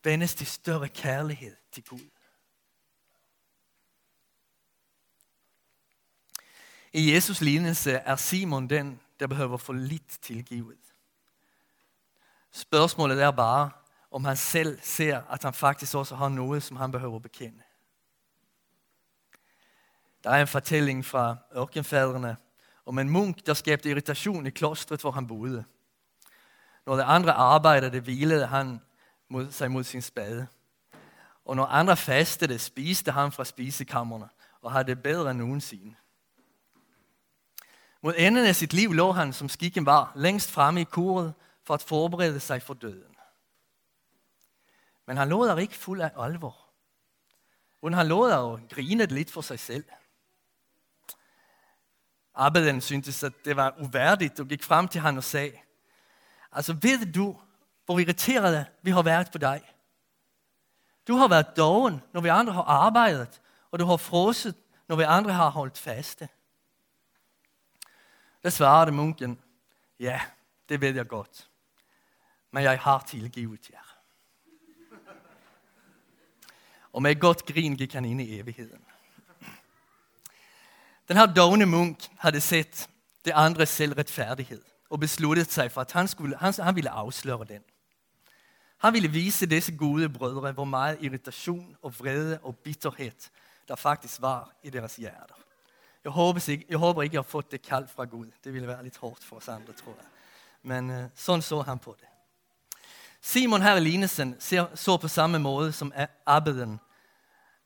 vendes 0.05 0.35
til 0.35 0.47
større 0.47 0.88
kærlighed 0.88 1.57
til 1.73 1.85
Gud. 1.85 2.11
I 6.97 7.15
Jesus 7.15 7.41
lignelse 7.41 7.93
er 7.93 8.17
Simon 8.17 8.69
den, 8.69 9.01
der 9.21 9.27
behøver 9.27 9.57
få 9.57 9.73
lidt 9.73 10.23
tilgivet. 10.23 10.79
Spørgsmålet 12.53 13.23
er 13.23 13.31
bare, 13.31 13.71
om 14.11 14.25
han 14.25 14.37
selv 14.37 14.79
ser, 14.83 15.23
at 15.23 15.43
han 15.43 15.55
faktisk 15.55 15.95
også 15.95 16.17
har 16.17 16.29
noget, 16.29 16.63
som 16.63 16.77
han 16.77 16.91
behøver 16.91 17.19
bekende. 17.19 17.63
Der 20.25 20.31
er 20.31 20.41
en 20.41 20.47
fortælling 20.47 21.05
fra 21.05 21.37
ørkenfædrene 21.57 22.37
om 22.87 22.99
en 22.99 23.11
munk, 23.11 23.47
der 23.47 23.55
skabte 23.55 23.91
irritation 23.91 24.47
i 24.47 24.51
klostret, 24.51 25.01
hvor 25.01 25.11
han 25.11 25.27
boede. 25.27 25.65
Når 26.87 26.97
de 26.97 27.05
andre 27.05 27.33
arbejdede, 27.33 28.01
hvilede 28.01 28.47
han 28.47 28.81
mod, 29.29 29.51
sig 29.51 29.71
mod 29.71 29.85
sin 29.85 30.03
spade. 30.03 30.47
Og 31.45 31.57
når 31.57 31.65
andre 31.65 31.97
fastede, 31.97 32.59
spiste 32.59 33.11
han 33.13 33.33
fra 33.33 33.45
spisekammerne 33.45 34.29
og 34.61 34.73
havde 34.73 34.85
det 34.85 35.03
bedre 35.03 35.31
end 35.31 35.39
nogensinde. 35.39 35.95
Mod 38.05 38.15
enden 38.17 38.47
af 38.47 38.57
sit 38.57 38.73
liv 38.73 38.93
lå 38.93 39.13
han, 39.13 39.33
som 39.33 39.49
skikken 39.49 39.87
var, 39.87 40.13
længst 40.15 40.51
fremme 40.51 40.81
i 40.81 40.85
kuret 40.85 41.35
for 41.63 41.75
at 41.75 41.83
forberede 41.83 42.41
sig 42.41 42.63
for 42.63 42.75
døden. 42.75 43.17
Men 45.07 45.17
han 45.17 45.29
lå 45.29 45.47
der 45.47 45.57
ikke 45.57 45.77
fuld 45.77 46.01
af 46.01 46.11
alvor. 46.17 46.57
Hun 47.81 47.93
han 47.93 48.07
lå 48.07 48.29
der 48.29 48.37
og 48.37 48.61
grinede 48.71 49.15
lidt 49.15 49.31
for 49.31 49.41
sig 49.41 49.59
selv. 49.59 49.85
Abbeden 52.35 52.81
syntes, 52.81 53.23
at 53.23 53.33
det 53.45 53.57
var 53.57 53.75
uværdigt 53.79 54.41
og 54.41 54.47
gik 54.47 54.63
frem 54.63 54.89
til 54.89 55.01
ham 55.01 55.17
og 55.17 55.25
sagde, 55.25 55.53
altså 56.53 56.73
ved 56.73 57.13
du, 57.13 57.41
hvor 57.85 57.99
irriterede 57.99 58.67
vi 58.83 58.91
har 58.91 59.03
været 59.03 59.29
på 59.33 59.39
dig? 59.39 59.75
Du 61.09 61.17
har 61.17 61.29
været 61.29 61.57
doven, 61.57 62.03
når 62.13 62.21
vi 62.21 62.29
andre 62.29 62.53
har 62.53 62.63
arbejdet, 62.63 63.41
og 63.71 63.79
du 63.79 63.85
har 63.85 63.97
frosset, 63.97 64.55
når 64.89 64.97
vi 64.97 65.03
andre 65.03 65.33
har 65.33 65.49
holdt 65.49 65.79
faste. 65.79 66.29
Da 68.45 68.51
svarede 68.51 68.93
munken, 68.93 69.41
ja, 70.01 70.21
det 70.69 70.81
ved 70.81 70.95
jeg 70.95 71.09
godt, 71.09 71.51
men 72.51 72.63
jeg 72.63 72.81
har 72.81 73.05
tilgivet 73.09 73.71
jer. 73.71 73.99
Og 76.93 77.03
med 77.03 77.11
et 77.11 77.21
godt 77.21 77.47
grin 77.47 77.77
gik 77.77 77.93
han 77.93 78.05
ind 78.05 78.21
i 78.21 78.39
evigheden. 78.39 78.85
Den 81.09 81.17
her 81.17 81.27
dogne 81.27 81.67
munk 81.67 81.99
havde 82.19 82.41
set 82.41 82.89
det 83.25 83.31
andres 83.35 83.69
selvretfærdighed 83.69 84.63
og 84.91 85.01
besluttet 85.01 85.53
sig 85.53 85.73
for, 85.73 85.81
at 85.81 85.93
han, 85.93 86.09
skulle, 86.09 86.37
han, 86.37 86.55
han 86.59 86.77
ville 86.77 86.91
afsløre 86.91 87.45
den. 87.45 87.63
Han 88.79 88.93
ville 88.93 89.09
vise 89.09 89.47
disse 89.47 89.77
gode 89.77 90.09
brødre, 90.09 90.53
hvor 90.53 90.65
meget 90.65 90.99
irritation 91.01 91.77
og 91.83 91.99
vrede 91.99 92.41
og 92.43 92.57
bitterhed, 92.57 93.31
der 93.69 93.77
faktisk 93.77 94.21
var 94.21 94.53
i 94.63 94.71
deres 94.71 94.97
hjerter. 94.97 95.44
Jeg 96.05 96.13
håber 96.13 96.65
jeg, 96.69 96.79
håber 96.79 97.03
ikke, 97.03 97.15
jeg 97.15 97.19
har 97.19 97.29
fået 97.29 97.51
det 97.51 97.63
kaldt 97.63 97.91
fra 97.91 98.05
Gud. 98.05 98.31
Det 98.45 98.53
ville 98.53 98.69
være 98.69 98.83
lidt 98.83 98.97
hårdt 98.97 99.25
for 99.25 99.37
os 99.37 99.49
andre, 99.49 99.73
tror 99.73 99.93
jeg. 99.93 100.07
Men 100.63 100.91
uh, 100.91 101.11
sådan 101.15 101.43
så 101.43 101.63
han 101.63 101.79
på 101.79 101.97
det. 102.01 102.09
Simon 103.21 103.63
her 103.63 103.77
i 103.77 103.81
lignelsen 103.81 104.37
så 104.75 104.99
på 105.01 105.09
samme 105.09 105.39
måde 105.39 105.73
som 105.73 105.93
abbeden 106.27 106.81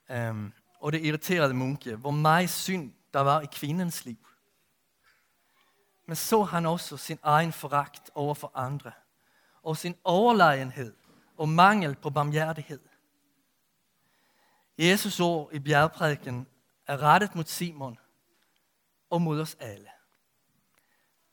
um, 0.09 0.16
øhm, 0.16 0.52
og 0.80 0.92
det 0.92 1.04
irriterede 1.04 1.54
munke, 1.54 1.97
hvor 1.97 2.11
meget 2.11 2.50
synd 2.50 2.92
der 3.14 3.21
var 3.21 3.40
i 3.40 3.47
kvindens 3.52 4.04
liv. 4.04 4.28
Men 6.07 6.16
så 6.16 6.42
han 6.42 6.66
også 6.66 6.97
sin 6.97 7.18
egen 7.23 7.52
foragt 7.52 8.11
over 8.14 8.35
for 8.35 8.52
andre, 8.54 8.92
og 9.62 9.76
sin 9.76 9.95
overlegenhed 10.04 10.95
og 11.37 11.49
mangel 11.49 11.95
på 11.95 12.11
barmhjertighed. 12.11 12.80
Jesus 14.78 15.21
ord 15.21 15.49
i 15.52 15.59
bjergprædiken 15.59 16.47
er 16.87 17.02
rettet 17.02 17.35
mod 17.35 17.45
Simon 17.45 17.99
og 19.10 19.22
mod 19.22 19.40
os 19.40 19.56
alle. 19.60 19.88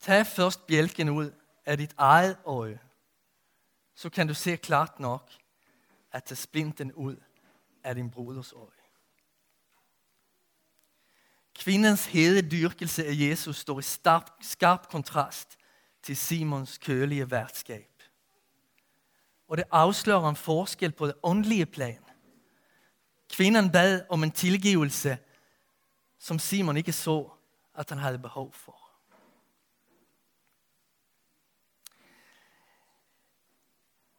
Tag 0.00 0.26
først 0.26 0.66
bjælken 0.66 1.08
ud 1.08 1.32
af 1.66 1.78
dit 1.78 1.94
eget 1.98 2.36
øje, 2.44 2.80
så 3.94 4.10
kan 4.10 4.28
du 4.28 4.34
se 4.34 4.56
klart 4.56 5.00
nok 5.00 5.30
at 6.12 6.24
tage 6.24 6.36
splinten 6.36 6.92
ud 6.92 7.16
af 7.84 7.94
din 7.94 8.10
broders 8.10 8.52
øje. 8.52 8.70
Kvindens 11.54 12.06
hede 12.06 12.50
dyrkelse 12.50 13.06
af 13.06 13.12
Jesus 13.12 13.56
står 13.56 13.78
i 13.78 13.82
skarp, 13.82 14.30
skarp 14.40 14.88
kontrast 14.88 15.58
til 16.02 16.16
Simons 16.16 16.78
kølige 16.78 17.30
værtskab. 17.30 18.02
Og 19.48 19.56
det 19.56 19.64
afslører 19.70 20.28
en 20.28 20.36
forskel 20.36 20.92
på 20.92 21.06
det 21.06 21.14
åndelige 21.22 21.66
plan. 21.66 22.04
Kvinden 23.30 23.72
bad 23.72 24.06
om 24.08 24.22
en 24.22 24.30
tilgivelse, 24.30 25.18
som 26.18 26.38
Simon 26.38 26.76
ikke 26.76 26.92
så, 26.92 27.30
at 27.76 27.88
han 27.90 27.98
havde 27.98 28.18
behov 28.18 28.52
for. 28.52 28.86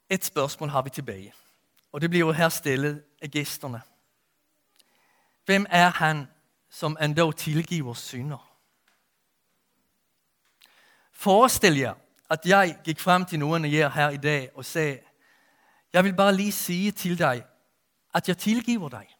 Et 0.09 0.25
spørgsmål 0.25 0.69
har 0.69 0.81
vi 0.81 0.89
tilbage, 0.89 1.33
og 1.91 2.01
det 2.01 2.09
bliver 2.09 2.33
her 2.33 2.49
stillet 2.49 3.03
af 3.21 3.29
gæsterne. 3.29 3.81
Hvem 5.45 5.65
er 5.69 5.89
han, 5.89 6.27
som 6.69 6.97
endda 7.01 7.31
tilgiver 7.31 7.93
synder? 7.93 8.57
Forestil 11.11 11.77
jer, 11.77 11.93
at 12.29 12.45
jeg 12.45 12.79
gik 12.83 12.99
frem 12.99 13.25
til 13.25 13.39
nogen 13.39 13.65
af 13.65 13.71
jer 13.71 13.89
her 13.89 14.09
i 14.09 14.17
dag 14.17 14.51
og 14.55 14.65
sagde, 14.65 14.99
jeg 15.93 16.03
vil 16.03 16.15
bare 16.15 16.35
lige 16.35 16.51
sige 16.51 16.91
til 16.91 17.19
dig, 17.19 17.45
at 18.13 18.27
jeg 18.27 18.37
tilgiver 18.37 18.89
dig. 18.89 19.17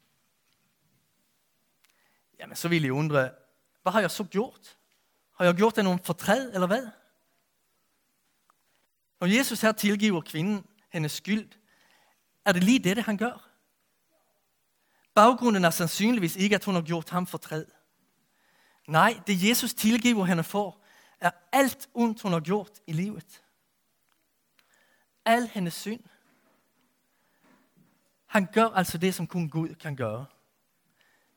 Jamen, 2.39 2.56
så 2.56 2.67
vil 2.67 2.86
I 2.86 2.89
undre, 2.89 3.32
hvad 3.88 3.91
har 3.91 4.00
jeg 4.00 4.12
så 4.12 4.24
gjort? 4.24 4.77
Har 5.38 5.46
jeg 5.46 5.56
gjort 5.56 5.75
det 5.75 5.84
nogen 5.84 6.00
fortræd, 6.00 6.53
eller 6.53 6.67
hvad? 6.67 6.88
Når 9.20 9.27
Jesus 9.27 9.62
her 9.62 9.72
tilgiver 9.72 10.22
kvinden 10.22 10.67
hendes 10.89 11.12
skyld, 11.12 11.50
er 12.46 12.51
det 12.51 12.63
lige 12.63 12.79
det, 12.79 13.03
han 13.03 13.17
gør. 13.17 13.50
Baggrunden 15.16 15.66
er 15.66 15.70
sandsynligvis 15.70 16.35
ikke, 16.35 16.55
at 16.55 16.66
hun 16.66 16.75
har 16.75 16.81
gjort 16.81 17.09
ham 17.09 17.27
fortræd. 17.27 17.66
Nej, 18.88 19.22
det 19.27 19.44
Jesus 19.50 19.74
tilgiver 19.74 20.25
hende 20.25 20.44
for, 20.44 20.81
er 21.20 21.31
alt 21.51 21.90
ondt, 21.94 22.22
hun 22.22 22.31
har 22.31 22.40
gjort 22.40 22.72
i 22.88 22.92
livet. 22.92 23.44
Al 25.25 25.48
hendes 25.48 25.74
synd. 25.74 26.03
Han 28.25 28.48
gør 28.53 28.68
altså 28.68 28.98
det, 28.98 29.16
som 29.16 29.27
kun 29.27 29.50
Gud 29.50 29.75
kan 29.75 29.96
gøre. 29.96 30.25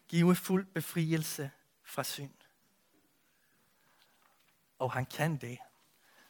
Give 0.08 0.36
fuld 0.36 0.66
befrielse 0.66 1.50
fra 1.84 2.04
synd. 2.04 2.39
Og 4.80 4.92
han 4.92 5.06
kan 5.06 5.36
det, 5.36 5.58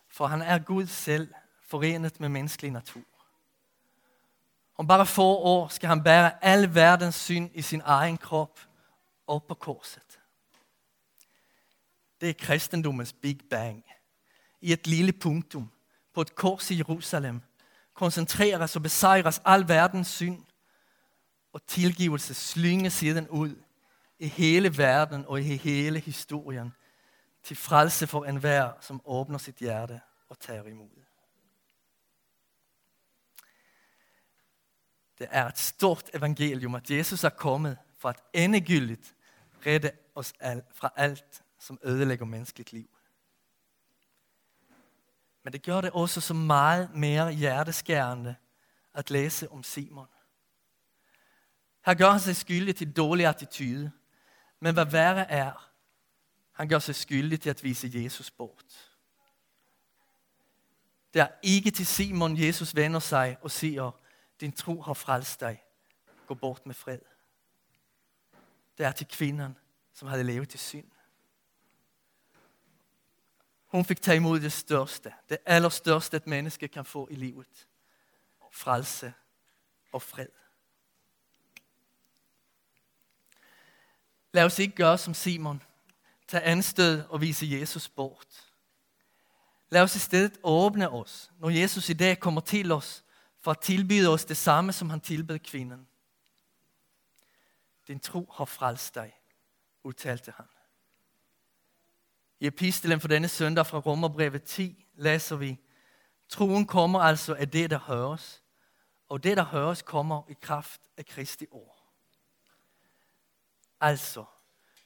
for 0.09 0.27
han 0.27 0.43
er 0.43 0.59
Gud 0.59 0.87
selv, 0.87 1.35
forenet 1.63 2.21
med 2.21 2.29
menneskelig 2.29 2.71
natur. 2.71 3.05
Om 4.77 4.87
bare 4.87 5.07
få 5.07 5.37
år 5.37 5.69
skal 5.69 5.89
han 5.89 6.03
bære 6.03 6.45
al 6.45 6.75
verdens 6.75 7.15
synd 7.15 7.51
i 7.55 7.63
sin 7.63 7.83
egen 7.85 8.19
krop 8.19 8.61
og 9.27 9.45
på 9.45 9.55
korset. 9.55 10.21
Det 12.21 12.29
er 12.29 12.35
kristendommens 12.35 13.13
Big 13.13 13.39
Bang. 13.51 13.85
I 14.61 14.73
et 14.73 14.87
lille 14.87 15.13
punktum 15.13 15.71
på 16.15 16.21
et 16.21 16.35
kors 16.35 16.71
i 16.71 16.79
Jerusalem 16.79 17.41
koncentreres 17.95 18.77
og 18.77 18.83
besejres 18.83 19.43
al 19.45 19.69
verdens 19.69 20.09
synd, 20.09 20.45
og 21.53 21.67
tilgivelse 21.67 22.35
slynges 22.35 22.93
siden 22.93 23.29
ud 23.29 23.57
i 24.19 24.29
hele 24.29 24.79
verden 24.79 25.25
og 25.27 25.41
i 25.41 25.57
hele 25.57 26.01
historien 26.01 26.73
til 27.43 27.57
frelse 27.57 28.07
for 28.07 28.25
enhver, 28.25 28.73
som 28.81 29.01
åbner 29.05 29.39
sit 29.39 29.57
hjerte 29.57 30.01
og 30.29 30.39
tager 30.39 30.65
imod. 30.65 30.89
Det 35.19 35.29
er 35.31 35.47
et 35.47 35.59
stort 35.59 36.11
evangelium, 36.15 36.75
at 36.75 36.91
Jesus 36.91 37.25
er 37.25 37.29
kommet 37.29 37.79
for 37.99 38.09
at 38.09 38.23
endegyldigt 38.33 39.15
redde 39.67 39.91
os 40.15 40.33
fra 40.75 40.93
alt, 40.97 41.43
som 41.59 41.79
ødelægger 41.85 42.25
menneskeligt 42.25 42.73
liv. 42.73 42.91
Men 45.43 45.53
det 45.53 45.63
gør 45.63 45.81
det 45.81 45.91
også 45.91 46.21
så 46.21 46.35
meget 46.35 46.95
mere 46.95 47.33
hjerteskærende 47.33 48.35
at 48.95 49.11
læse 49.11 49.51
om 49.51 49.63
Simon. 49.63 50.07
Her 51.87 51.95
gør 51.95 52.11
han 52.11 52.21
sig 52.21 52.37
skyldig 52.37 52.77
til 52.77 52.93
dårlig 52.93 53.27
attitude, 53.27 53.93
men 54.61 54.75
hvad 54.75 54.87
værre 54.87 55.31
er, 55.31 55.70
han 56.61 56.69
gør 56.69 56.79
sig 56.79 56.95
skyldig 56.95 57.41
til 57.41 57.51
at 57.51 57.65
vise 57.65 57.91
Jesus 57.95 58.31
bort. 58.31 58.97
Det 61.15 61.23
er 61.23 61.29
ikke 61.43 61.71
til 61.71 61.87
Simon, 61.87 62.39
Jesus 62.39 62.75
vender 62.75 63.01
sig 63.01 63.37
og 63.43 63.51
siger, 63.51 63.91
din 64.41 64.53
tro 64.53 64.81
har 64.81 64.95
frelst 64.95 65.41
dig. 65.41 65.63
Gå 66.27 66.35
bort 66.35 66.67
med 66.67 66.75
fred. 66.75 66.99
Det 68.79 68.87
er 68.87 68.93
til 68.93 69.07
kvinden, 69.07 69.57
som 69.93 70.09
havde 70.09 70.25
levet 70.25 70.55
i 70.55 70.59
synd. 70.59 70.91
Hun 73.67 73.85
fik 73.85 74.03
tage 74.03 74.17
imod 74.17 74.41
det 74.41 74.53
største, 74.53 75.15
det 75.29 75.39
allerstørste 75.47 76.17
et 76.17 76.27
menneske 76.27 76.69
kan 76.69 76.85
få 76.85 77.09
i 77.11 77.15
livet. 77.15 77.69
Frelse 78.53 79.13
og 79.93 80.03
fred. 80.03 80.29
Lad 84.33 84.45
os 84.45 84.59
ikke 84.59 84.77
gøre 84.77 84.99
som 84.99 85.15
Simon 85.15 85.63
tage 86.31 86.43
anstød 86.43 87.05
og 87.09 87.21
vise 87.21 87.47
Jesus 87.51 87.89
bort. 87.89 88.53
Lad 89.71 89.83
os 89.83 89.97
i 89.97 89.99
stedet 89.99 90.39
åbne 90.43 90.91
os, 90.91 91.31
når 91.39 91.51
Jesus 91.51 91.89
i 91.89 91.93
dag 91.93 92.21
kommer 92.21 92.41
til 92.41 92.73
os 92.73 93.05
for 93.41 93.51
at 93.51 93.61
tilbyde 93.61 94.09
os 94.09 94.25
det 94.25 94.37
samme, 94.37 94.73
som 94.73 94.91
han 94.91 95.01
tilbød 95.01 95.39
kvinden. 95.39 95.89
Din 97.89 98.01
tro 98.01 98.33
har 98.37 98.45
frelst 98.45 98.95
dig, 98.95 99.13
udtalte 99.83 100.33
han. 100.37 100.47
I 102.41 102.47
epistelen 102.47 103.01
for 103.01 103.09
denne 103.09 103.29
søndag 103.29 103.67
fra 103.67 103.79
Romerbrevet 103.79 104.43
10 104.43 104.87
læser 104.95 105.37
vi, 105.37 105.59
Troen 106.29 106.67
kommer 106.67 107.01
altså 107.01 107.35
af 107.35 107.51
det, 107.51 107.71
der 107.71 107.79
høres, 107.79 108.43
og 109.09 109.23
det, 109.23 109.37
der 109.37 109.45
høres, 109.45 109.83
kommer 109.83 110.23
i 110.29 110.35
kraft 110.41 110.81
af 110.97 111.07
Kristi 111.07 111.47
ord. 111.51 111.93
Altså, 113.81 114.25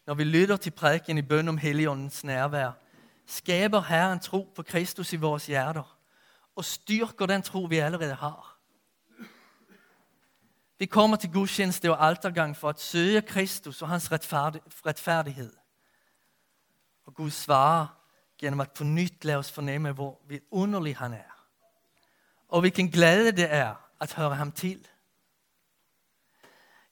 når 0.06 0.14
vi 0.14 0.24
lytter 0.24 0.56
til 0.56 0.70
prædiken 0.70 1.18
i 1.18 1.22
bøn 1.22 1.48
om 1.48 1.58
Helligåndens 1.58 2.24
nærvær, 2.24 2.70
skaber 3.26 3.80
Herren 3.80 4.20
tro 4.20 4.52
på 4.56 4.62
Kristus 4.62 5.12
i 5.12 5.16
vores 5.16 5.46
hjerter 5.46 5.98
og 6.56 6.64
styrker 6.64 7.26
den 7.26 7.42
tro, 7.42 7.62
vi 7.62 7.78
allerede 7.78 8.14
har. 8.14 8.58
Vi 10.78 10.86
kommer 10.86 11.16
til 11.16 11.32
gudstjeneste 11.32 11.90
og 11.90 12.06
altergang 12.06 12.56
for 12.56 12.68
at 12.68 12.80
søge 12.80 13.22
Kristus 13.22 13.82
og 13.82 13.88
hans 13.88 14.12
retfærdighed. 14.86 15.52
Og 17.06 17.14
Gud 17.14 17.30
svarer 17.30 17.86
gennem 18.38 18.60
at 18.60 18.70
på 18.70 18.84
nyt 18.84 19.24
lade 19.24 19.38
os 19.38 19.52
fornemme, 19.52 19.92
hvor 19.92 20.20
underlig 20.50 20.96
han 20.96 21.12
er. 21.12 21.48
Og 22.48 22.60
hvilken 22.60 22.90
glæde 22.90 23.32
det 23.32 23.54
er 23.54 23.74
at 24.00 24.12
høre 24.12 24.34
ham 24.34 24.52
til. 24.52 24.88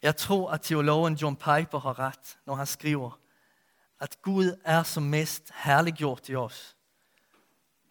Jeg 0.03 0.17
tror, 0.17 0.51
at 0.51 0.62
teologen 0.62 1.15
John 1.15 1.37
Piper 1.37 1.79
har 1.79 1.99
ret, 1.99 2.38
når 2.47 2.55
han 2.55 2.67
skriver, 2.67 3.19
at 4.01 4.23
Gud 4.23 4.59
er 4.65 4.83
som 4.83 5.03
mest 5.03 5.53
herliggjort 5.55 6.29
i 6.29 6.35
os, 6.35 6.77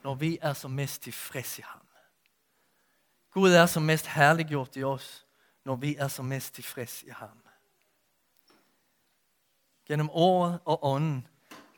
når 0.03 0.15
vi 0.15 0.37
er 0.41 0.53
som 0.53 0.71
mest 0.71 1.01
tilfredse 1.01 1.61
i 1.61 1.65
ham. 1.67 1.81
Gud 3.31 3.51
er 3.51 3.65
som 3.65 3.83
mest 3.83 4.07
herliggjort 4.07 4.77
i 4.77 4.83
os, 4.83 5.25
når 5.65 5.75
vi 5.75 5.95
er 5.95 6.07
som 6.07 6.25
mest 6.25 6.53
tilfredse 6.53 7.07
i 7.07 7.09
ham. 7.09 7.43
Gennem 9.85 10.09
året 10.09 10.59
og 10.65 10.85
ånden 10.85 11.27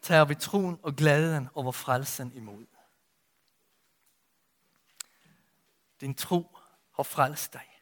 tager 0.01 0.25
vi 0.25 0.35
troen 0.35 0.79
og 0.83 0.95
glæden 0.95 1.49
over 1.53 1.71
frelsen 1.71 2.31
imod. 2.35 2.65
Din 6.01 6.15
tro 6.15 6.57
har 6.95 7.03
frelst 7.03 7.53
dig. 7.53 7.72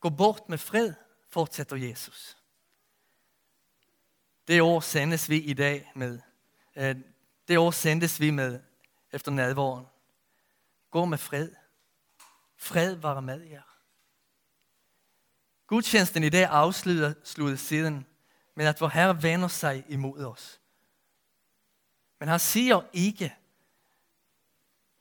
Gå 0.00 0.10
bort 0.10 0.48
med 0.48 0.58
fred, 0.58 0.94
fortsætter 1.28 1.76
Jesus. 1.76 2.36
Det 4.48 4.62
år 4.62 4.80
sendes 4.80 5.28
vi 5.28 5.40
i 5.42 5.52
dag 5.52 5.92
med. 5.94 6.20
Øh, 6.76 6.96
det 7.48 7.58
år 7.58 7.70
sendes 7.70 8.20
vi 8.20 8.30
med 8.30 8.60
efter 9.12 9.30
nadvåren. 9.30 9.86
Gå 10.90 11.04
med 11.04 11.18
fred. 11.18 11.50
Fred 12.56 12.94
var 12.94 13.20
med 13.20 13.40
jer. 13.40 13.62
Gudstjenesten 15.66 16.24
i 16.24 16.28
dag 16.28 16.44
afslutter 16.44 17.56
siden 17.56 18.06
med 18.54 18.66
at 18.66 18.80
vor 18.80 18.88
Herre 18.88 19.22
vender 19.22 19.48
sig 19.48 19.84
imod 19.88 20.24
os. 20.24 20.60
Men 22.18 22.28
han 22.28 22.40
siger 22.40 22.80
ikke, 22.92 23.36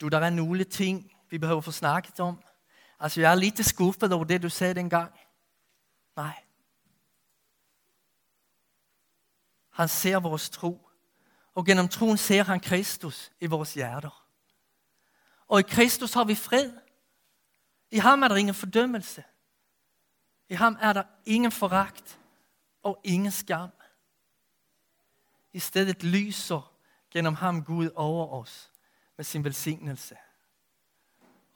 du, 0.01 0.07
der 0.07 0.19
er 0.19 0.29
nogle 0.29 0.63
ting, 0.63 1.12
vi 1.29 1.38
behøver 1.38 1.62
få 1.62 1.71
snakket 1.71 2.19
om. 2.19 2.43
Altså, 2.99 3.21
jeg 3.21 3.31
er 3.31 3.36
lidt 3.36 3.65
skuffet 3.65 4.13
over 4.13 4.23
det, 4.23 4.43
du 4.43 4.49
sagde 4.49 4.75
dengang. 4.75 5.19
Nej. 6.15 6.43
Han 9.69 9.88
ser 9.88 10.19
vores 10.19 10.49
tro. 10.49 10.89
Og 11.53 11.65
gennem 11.65 11.88
troen 11.88 12.17
ser 12.17 12.43
han 12.43 12.60
Kristus 12.60 13.31
i 13.39 13.45
vores 13.45 13.73
hjerter. 13.73 14.27
Og 15.47 15.60
i 15.60 15.63
Kristus 15.63 16.13
har 16.13 16.23
vi 16.23 16.36
fred. 16.36 16.71
I 17.91 17.97
ham 17.97 18.23
er 18.23 18.27
der 18.27 18.36
ingen 18.36 18.55
fordømmelse. 18.55 19.23
I 20.49 20.53
ham 20.53 20.77
er 20.81 20.93
der 20.93 21.03
ingen 21.25 21.51
foragt 21.51 22.19
og 22.83 23.01
ingen 23.03 23.31
skam. 23.31 23.69
I 25.53 25.60
stedet 25.60 26.03
lyser 26.03 26.73
gennem 27.12 27.33
ham 27.33 27.63
Gud 27.63 27.89
over 27.95 28.41
os 28.41 28.71
med 29.17 29.25
sin 29.25 29.43
velsignelse 29.43 30.17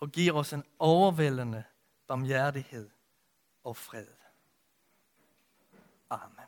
og 0.01 0.11
giver 0.11 0.33
os 0.33 0.53
en 0.53 0.63
overvældende 0.79 1.63
barmhjertighed 2.07 2.89
og 3.63 3.77
fred. 3.77 4.07
Amen. 6.09 6.45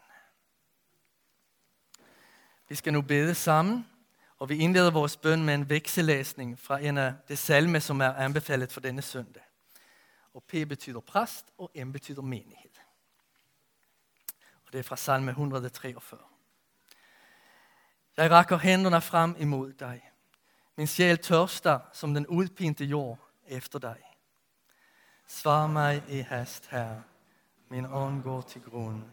Vi 2.70 2.76
skal 2.76 2.94
nu 2.94 3.02
bede 3.02 3.36
sammen, 3.36 3.90
og 4.40 4.50
vi 4.50 4.58
indleder 4.58 4.92
vores 4.92 5.18
bøn 5.18 5.44
med 5.44 5.54
en 5.54 5.70
vekselæsning 5.70 6.60
fra 6.60 6.80
en 6.80 6.98
af 6.98 7.14
de 7.28 7.36
salme, 7.36 7.82
som 7.82 8.02
er 8.02 8.14
anbefalet 8.14 8.72
for 8.72 8.80
denne 8.80 9.02
søndag. 9.02 9.44
Og 10.34 10.44
P 10.44 10.52
betyder 10.52 11.00
præst, 11.00 11.46
og 11.58 11.72
M 11.76 11.92
betyder 11.92 12.22
menighed. 12.22 12.72
Og 14.66 14.74
det 14.74 14.80
er 14.80 14.84
fra 14.84 14.96
salme 14.96 15.32
143. 15.32 16.20
Jeg 18.18 18.32
rækker 18.32 18.58
hænderne 18.58 19.02
frem 19.02 19.36
imod 19.40 19.74
dig. 19.74 20.12
Min 20.76 20.88
sjæl 20.88 21.18
tørster 21.18 21.80
som 21.94 22.14
den 22.14 22.28
udpinte 22.28 22.86
jord 22.86 23.23
efter 23.48 23.80
dig. 23.80 24.02
Svar 25.28 25.68
mig 25.68 26.04
i 26.10 26.18
hast, 26.18 26.68
Herre. 26.68 27.04
Min 27.70 27.86
ånd 27.86 28.24
går 28.24 28.42
til 28.42 28.62
grund. 28.62 29.04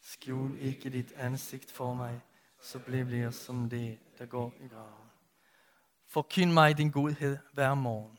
Skjul 0.00 0.58
ikke 0.60 0.90
dit 0.90 1.12
ansigt 1.12 1.70
for 1.70 1.94
mig, 1.94 2.20
så 2.60 2.78
bliver 2.78 3.16
jeg 3.16 3.34
som 3.34 3.70
det, 3.70 3.98
der 4.18 4.26
går 4.26 4.54
i 4.60 4.66
graven. 4.66 5.10
Forkynd 6.06 6.52
mig 6.52 6.78
din 6.78 6.90
godhed 6.90 7.38
hver 7.52 7.74
morgen, 7.74 8.18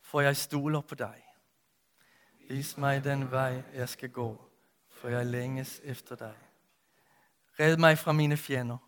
for 0.00 0.20
jeg 0.20 0.36
stoler 0.36 0.80
på 0.80 0.94
dig. 0.94 1.22
Vis 2.48 2.76
mig 2.76 3.04
den 3.04 3.30
vej, 3.30 3.62
jeg 3.74 3.88
skal 3.88 4.10
gå, 4.10 4.50
for 4.90 5.08
jeg 5.08 5.26
længes 5.26 5.80
efter 5.84 6.16
dig. 6.16 6.34
Red 7.60 7.76
mig 7.76 7.98
fra 7.98 8.12
mine 8.12 8.36
fjender. 8.36 8.78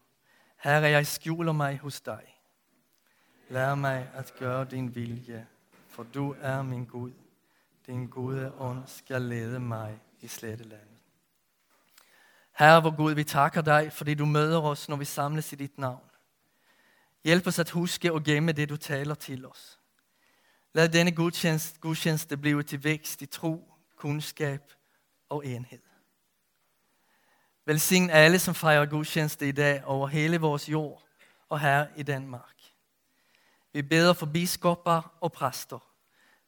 Herre, 0.56 0.90
jeg 0.90 1.06
skjuler 1.06 1.52
mig 1.52 1.78
hos 1.78 2.00
dig. 2.00 2.36
Lær 3.48 3.74
mig 3.74 4.10
at 4.14 4.34
gøre 4.38 4.64
din 4.64 4.94
vilje, 4.94 5.46
for 5.96 6.02
du 6.02 6.34
er 6.40 6.62
min 6.62 6.84
Gud. 6.84 7.12
Din 7.86 8.06
gode 8.06 8.52
ånd 8.58 8.82
skal 8.86 9.22
lede 9.22 9.60
mig 9.60 10.00
i 10.20 10.28
slette 10.28 10.64
landet. 10.64 10.98
Herre, 12.52 12.80
hvor 12.80 12.96
Gud, 12.96 13.12
vi 13.14 13.24
takker 13.24 13.60
dig, 13.60 13.92
fordi 13.92 14.14
du 14.14 14.26
møder 14.26 14.60
os, 14.62 14.88
når 14.88 14.96
vi 14.96 15.04
samles 15.04 15.52
i 15.52 15.56
dit 15.56 15.78
navn. 15.78 16.10
Hjælp 17.24 17.46
os 17.46 17.58
at 17.58 17.70
huske 17.70 18.12
og 18.12 18.22
gemme 18.22 18.52
det, 18.52 18.68
du 18.68 18.76
taler 18.76 19.14
til 19.14 19.46
os. 19.46 19.78
Lad 20.72 20.88
denne 20.88 21.12
gudstjeneste, 21.12 21.80
gudstjeneste 21.80 22.36
blive 22.36 22.62
til 22.62 22.84
vækst 22.84 23.22
i 23.22 23.26
tro, 23.26 23.72
kundskab 23.96 24.72
og 25.28 25.46
enhed. 25.46 25.82
Velsign 27.64 28.10
alle, 28.10 28.38
som 28.38 28.54
fejrer 28.54 28.86
gudstjeneste 28.86 29.48
i 29.48 29.52
dag 29.52 29.84
over 29.84 30.06
hele 30.08 30.38
vores 30.38 30.68
jord 30.68 31.06
og 31.48 31.60
her 31.60 31.86
i 31.96 32.02
Danmark. 32.02 32.55
Vi 33.76 33.82
beder 33.82 34.12
for 34.12 34.26
biskopper 34.26 35.16
og 35.20 35.32
præster, 35.32 35.78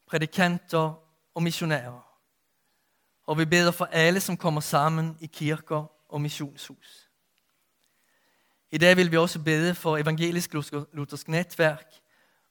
prædikanter 0.07 0.93
og 1.35 1.43
missionærer. 1.43 2.19
Og 3.23 3.37
vi 3.37 3.45
beder 3.45 3.71
for 3.71 3.85
alle, 3.85 4.19
som 4.19 4.37
kommer 4.37 4.61
sammen 4.61 5.17
i 5.19 5.25
kirker 5.25 5.85
og 6.07 6.21
missionshus. 6.21 7.09
I 8.71 8.77
dag 8.77 8.97
vil 8.97 9.11
vi 9.11 9.17
også 9.17 9.39
bede 9.43 9.75
for 9.75 9.97
Evangelisk 9.97 10.53
Luthersk 10.93 11.27
Netværk 11.27 11.93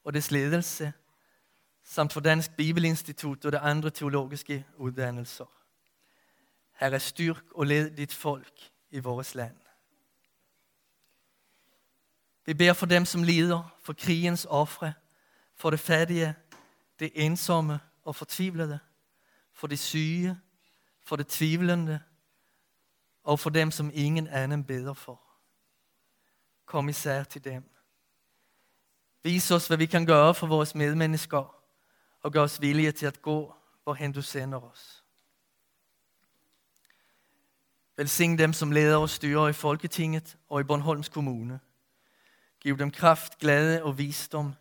og 0.04 0.14
dets 0.14 0.30
ledelse, 0.30 0.92
samt 1.84 2.12
for 2.12 2.20
Dansk 2.20 2.56
Bibelinstitut 2.56 3.44
og 3.44 3.52
de 3.52 3.58
andre 3.58 3.90
teologiske 3.90 4.66
uddannelser. 4.76 5.46
Herre, 6.72 7.00
styrk 7.00 7.44
og 7.54 7.66
led 7.66 7.90
dit 7.90 8.14
folk 8.14 8.70
i 8.90 8.98
vores 8.98 9.34
land. 9.34 9.56
Vi 12.48 12.54
beder 12.54 12.72
for 12.72 12.87
dem, 12.87 13.04
som 13.04 13.22
lider, 13.22 13.76
for 13.82 13.92
krigens 13.92 14.46
ofre, 14.50 14.92
for 15.56 15.70
det 15.70 15.80
fattige, 15.80 16.34
det 16.98 17.12
ensomme 17.14 17.80
og 18.04 18.16
fortvivlede, 18.16 18.78
for 19.52 19.66
de 19.66 19.76
syge, 19.76 20.40
for 21.02 21.16
det 21.16 21.26
tvivlende, 21.26 22.00
og 23.24 23.40
for 23.40 23.50
dem, 23.50 23.70
som 23.70 23.90
ingen 23.94 24.26
anden 24.26 24.64
beder 24.64 24.94
for. 24.94 25.22
Kom 26.66 26.88
især 26.88 27.24
til 27.24 27.44
dem. 27.44 27.70
Vis 29.22 29.50
os, 29.50 29.66
hvad 29.66 29.76
vi 29.76 29.87
kan 29.87 30.06
gøre 30.06 30.34
for 30.34 30.46
vores 30.46 30.74
medmennesker, 30.74 31.54
og 32.22 32.32
gør 32.32 32.42
os 32.42 32.61
villige 32.61 32.92
til 32.92 33.06
at 33.06 33.22
gå, 33.22 33.54
hvorhen 33.84 34.12
du 34.12 34.22
sender 34.22 34.61
os. 34.61 35.04
Velsign 37.96 38.38
dem, 38.38 38.52
som 38.52 38.72
leder 38.72 38.96
og 38.96 39.11
styrer 39.11 39.48
i 39.48 39.52
Folketinget 39.52 40.37
og 40.48 40.61
i 40.61 40.64
Bornholms 40.64 41.08
Kommune. 41.08 41.61
Giv 42.68 42.78
dem 42.78 42.90
kraft, 42.90 43.38
glæde 43.38 43.83
og 43.83 43.98
visdom 43.98 44.54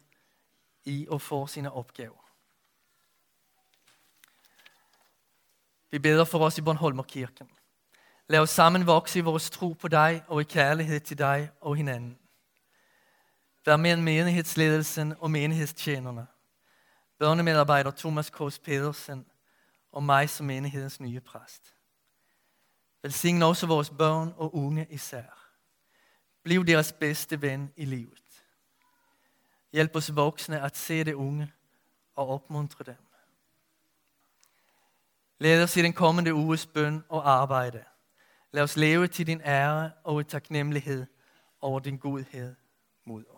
i 0.86 1.08
at 1.14 1.22
få 1.22 1.48
sine 1.48 1.72
opgaver. 1.72 2.32
Vi 5.92 6.00
beder 6.00 6.26
for 6.26 6.40
os 6.40 6.58
i 6.58 6.62
Bornholmerkirken. 6.62 7.50
Lad 8.28 8.40
os 8.40 8.50
sammen 8.50 8.88
vokse 8.88 9.20
i 9.20 9.22
vores 9.22 9.50
tro 9.50 9.74
på 9.74 9.88
dig 9.88 10.24
og 10.28 10.42
i 10.42 10.44
kærlighed 10.44 11.00
til 11.00 11.18
dig 11.18 11.50
og 11.62 11.76
hinanden. 11.76 12.20
Vær 13.66 13.78
med 13.78 13.96
menighedsledelsen 13.96 15.14
og 15.20 15.32
menighedstjenerne. 15.32 16.28
Børnemedarbejder 17.20 17.92
Thomas 17.92 18.30
K. 18.30 18.38
Pedersen 18.64 19.26
og 19.92 20.04
mig 20.04 20.30
som 20.30 20.46
menighedens 20.46 21.00
nye 21.00 21.20
præst. 21.20 21.74
Velsign 23.02 23.42
også 23.42 23.68
vores 23.68 23.90
børn 23.90 24.34
og 24.38 24.56
unge 24.56 24.88
især. 24.90 25.47
Bliv 26.48 26.66
deres 26.66 26.94
bedste 26.94 27.42
ven 27.42 27.74
i 27.76 27.86
livet. 27.86 28.44
Hjælp 29.72 29.96
os 29.96 30.16
voksne 30.16 30.62
at 30.62 30.78
se 30.78 31.04
det 31.04 31.14
unge 31.14 31.54
og 32.16 32.28
opmuntre 32.30 32.84
dem. 32.84 32.96
Led 35.40 35.64
os 35.64 35.78
i 35.78 35.82
den 35.82 35.94
kommende 35.94 36.34
uges 36.34 36.66
bøn 36.66 37.04
og 37.10 37.30
arbejde. 37.30 37.84
Lad 38.52 38.64
os 38.64 38.78
leve 38.78 39.08
til 39.08 39.28
din 39.28 39.42
ære 39.42 39.92
og 40.04 40.22
i 40.22 40.24
taknemmelighed 40.24 41.06
over 41.62 41.80
din 41.80 41.98
godhed 41.98 42.56
mod 43.06 43.24
os. 43.30 43.37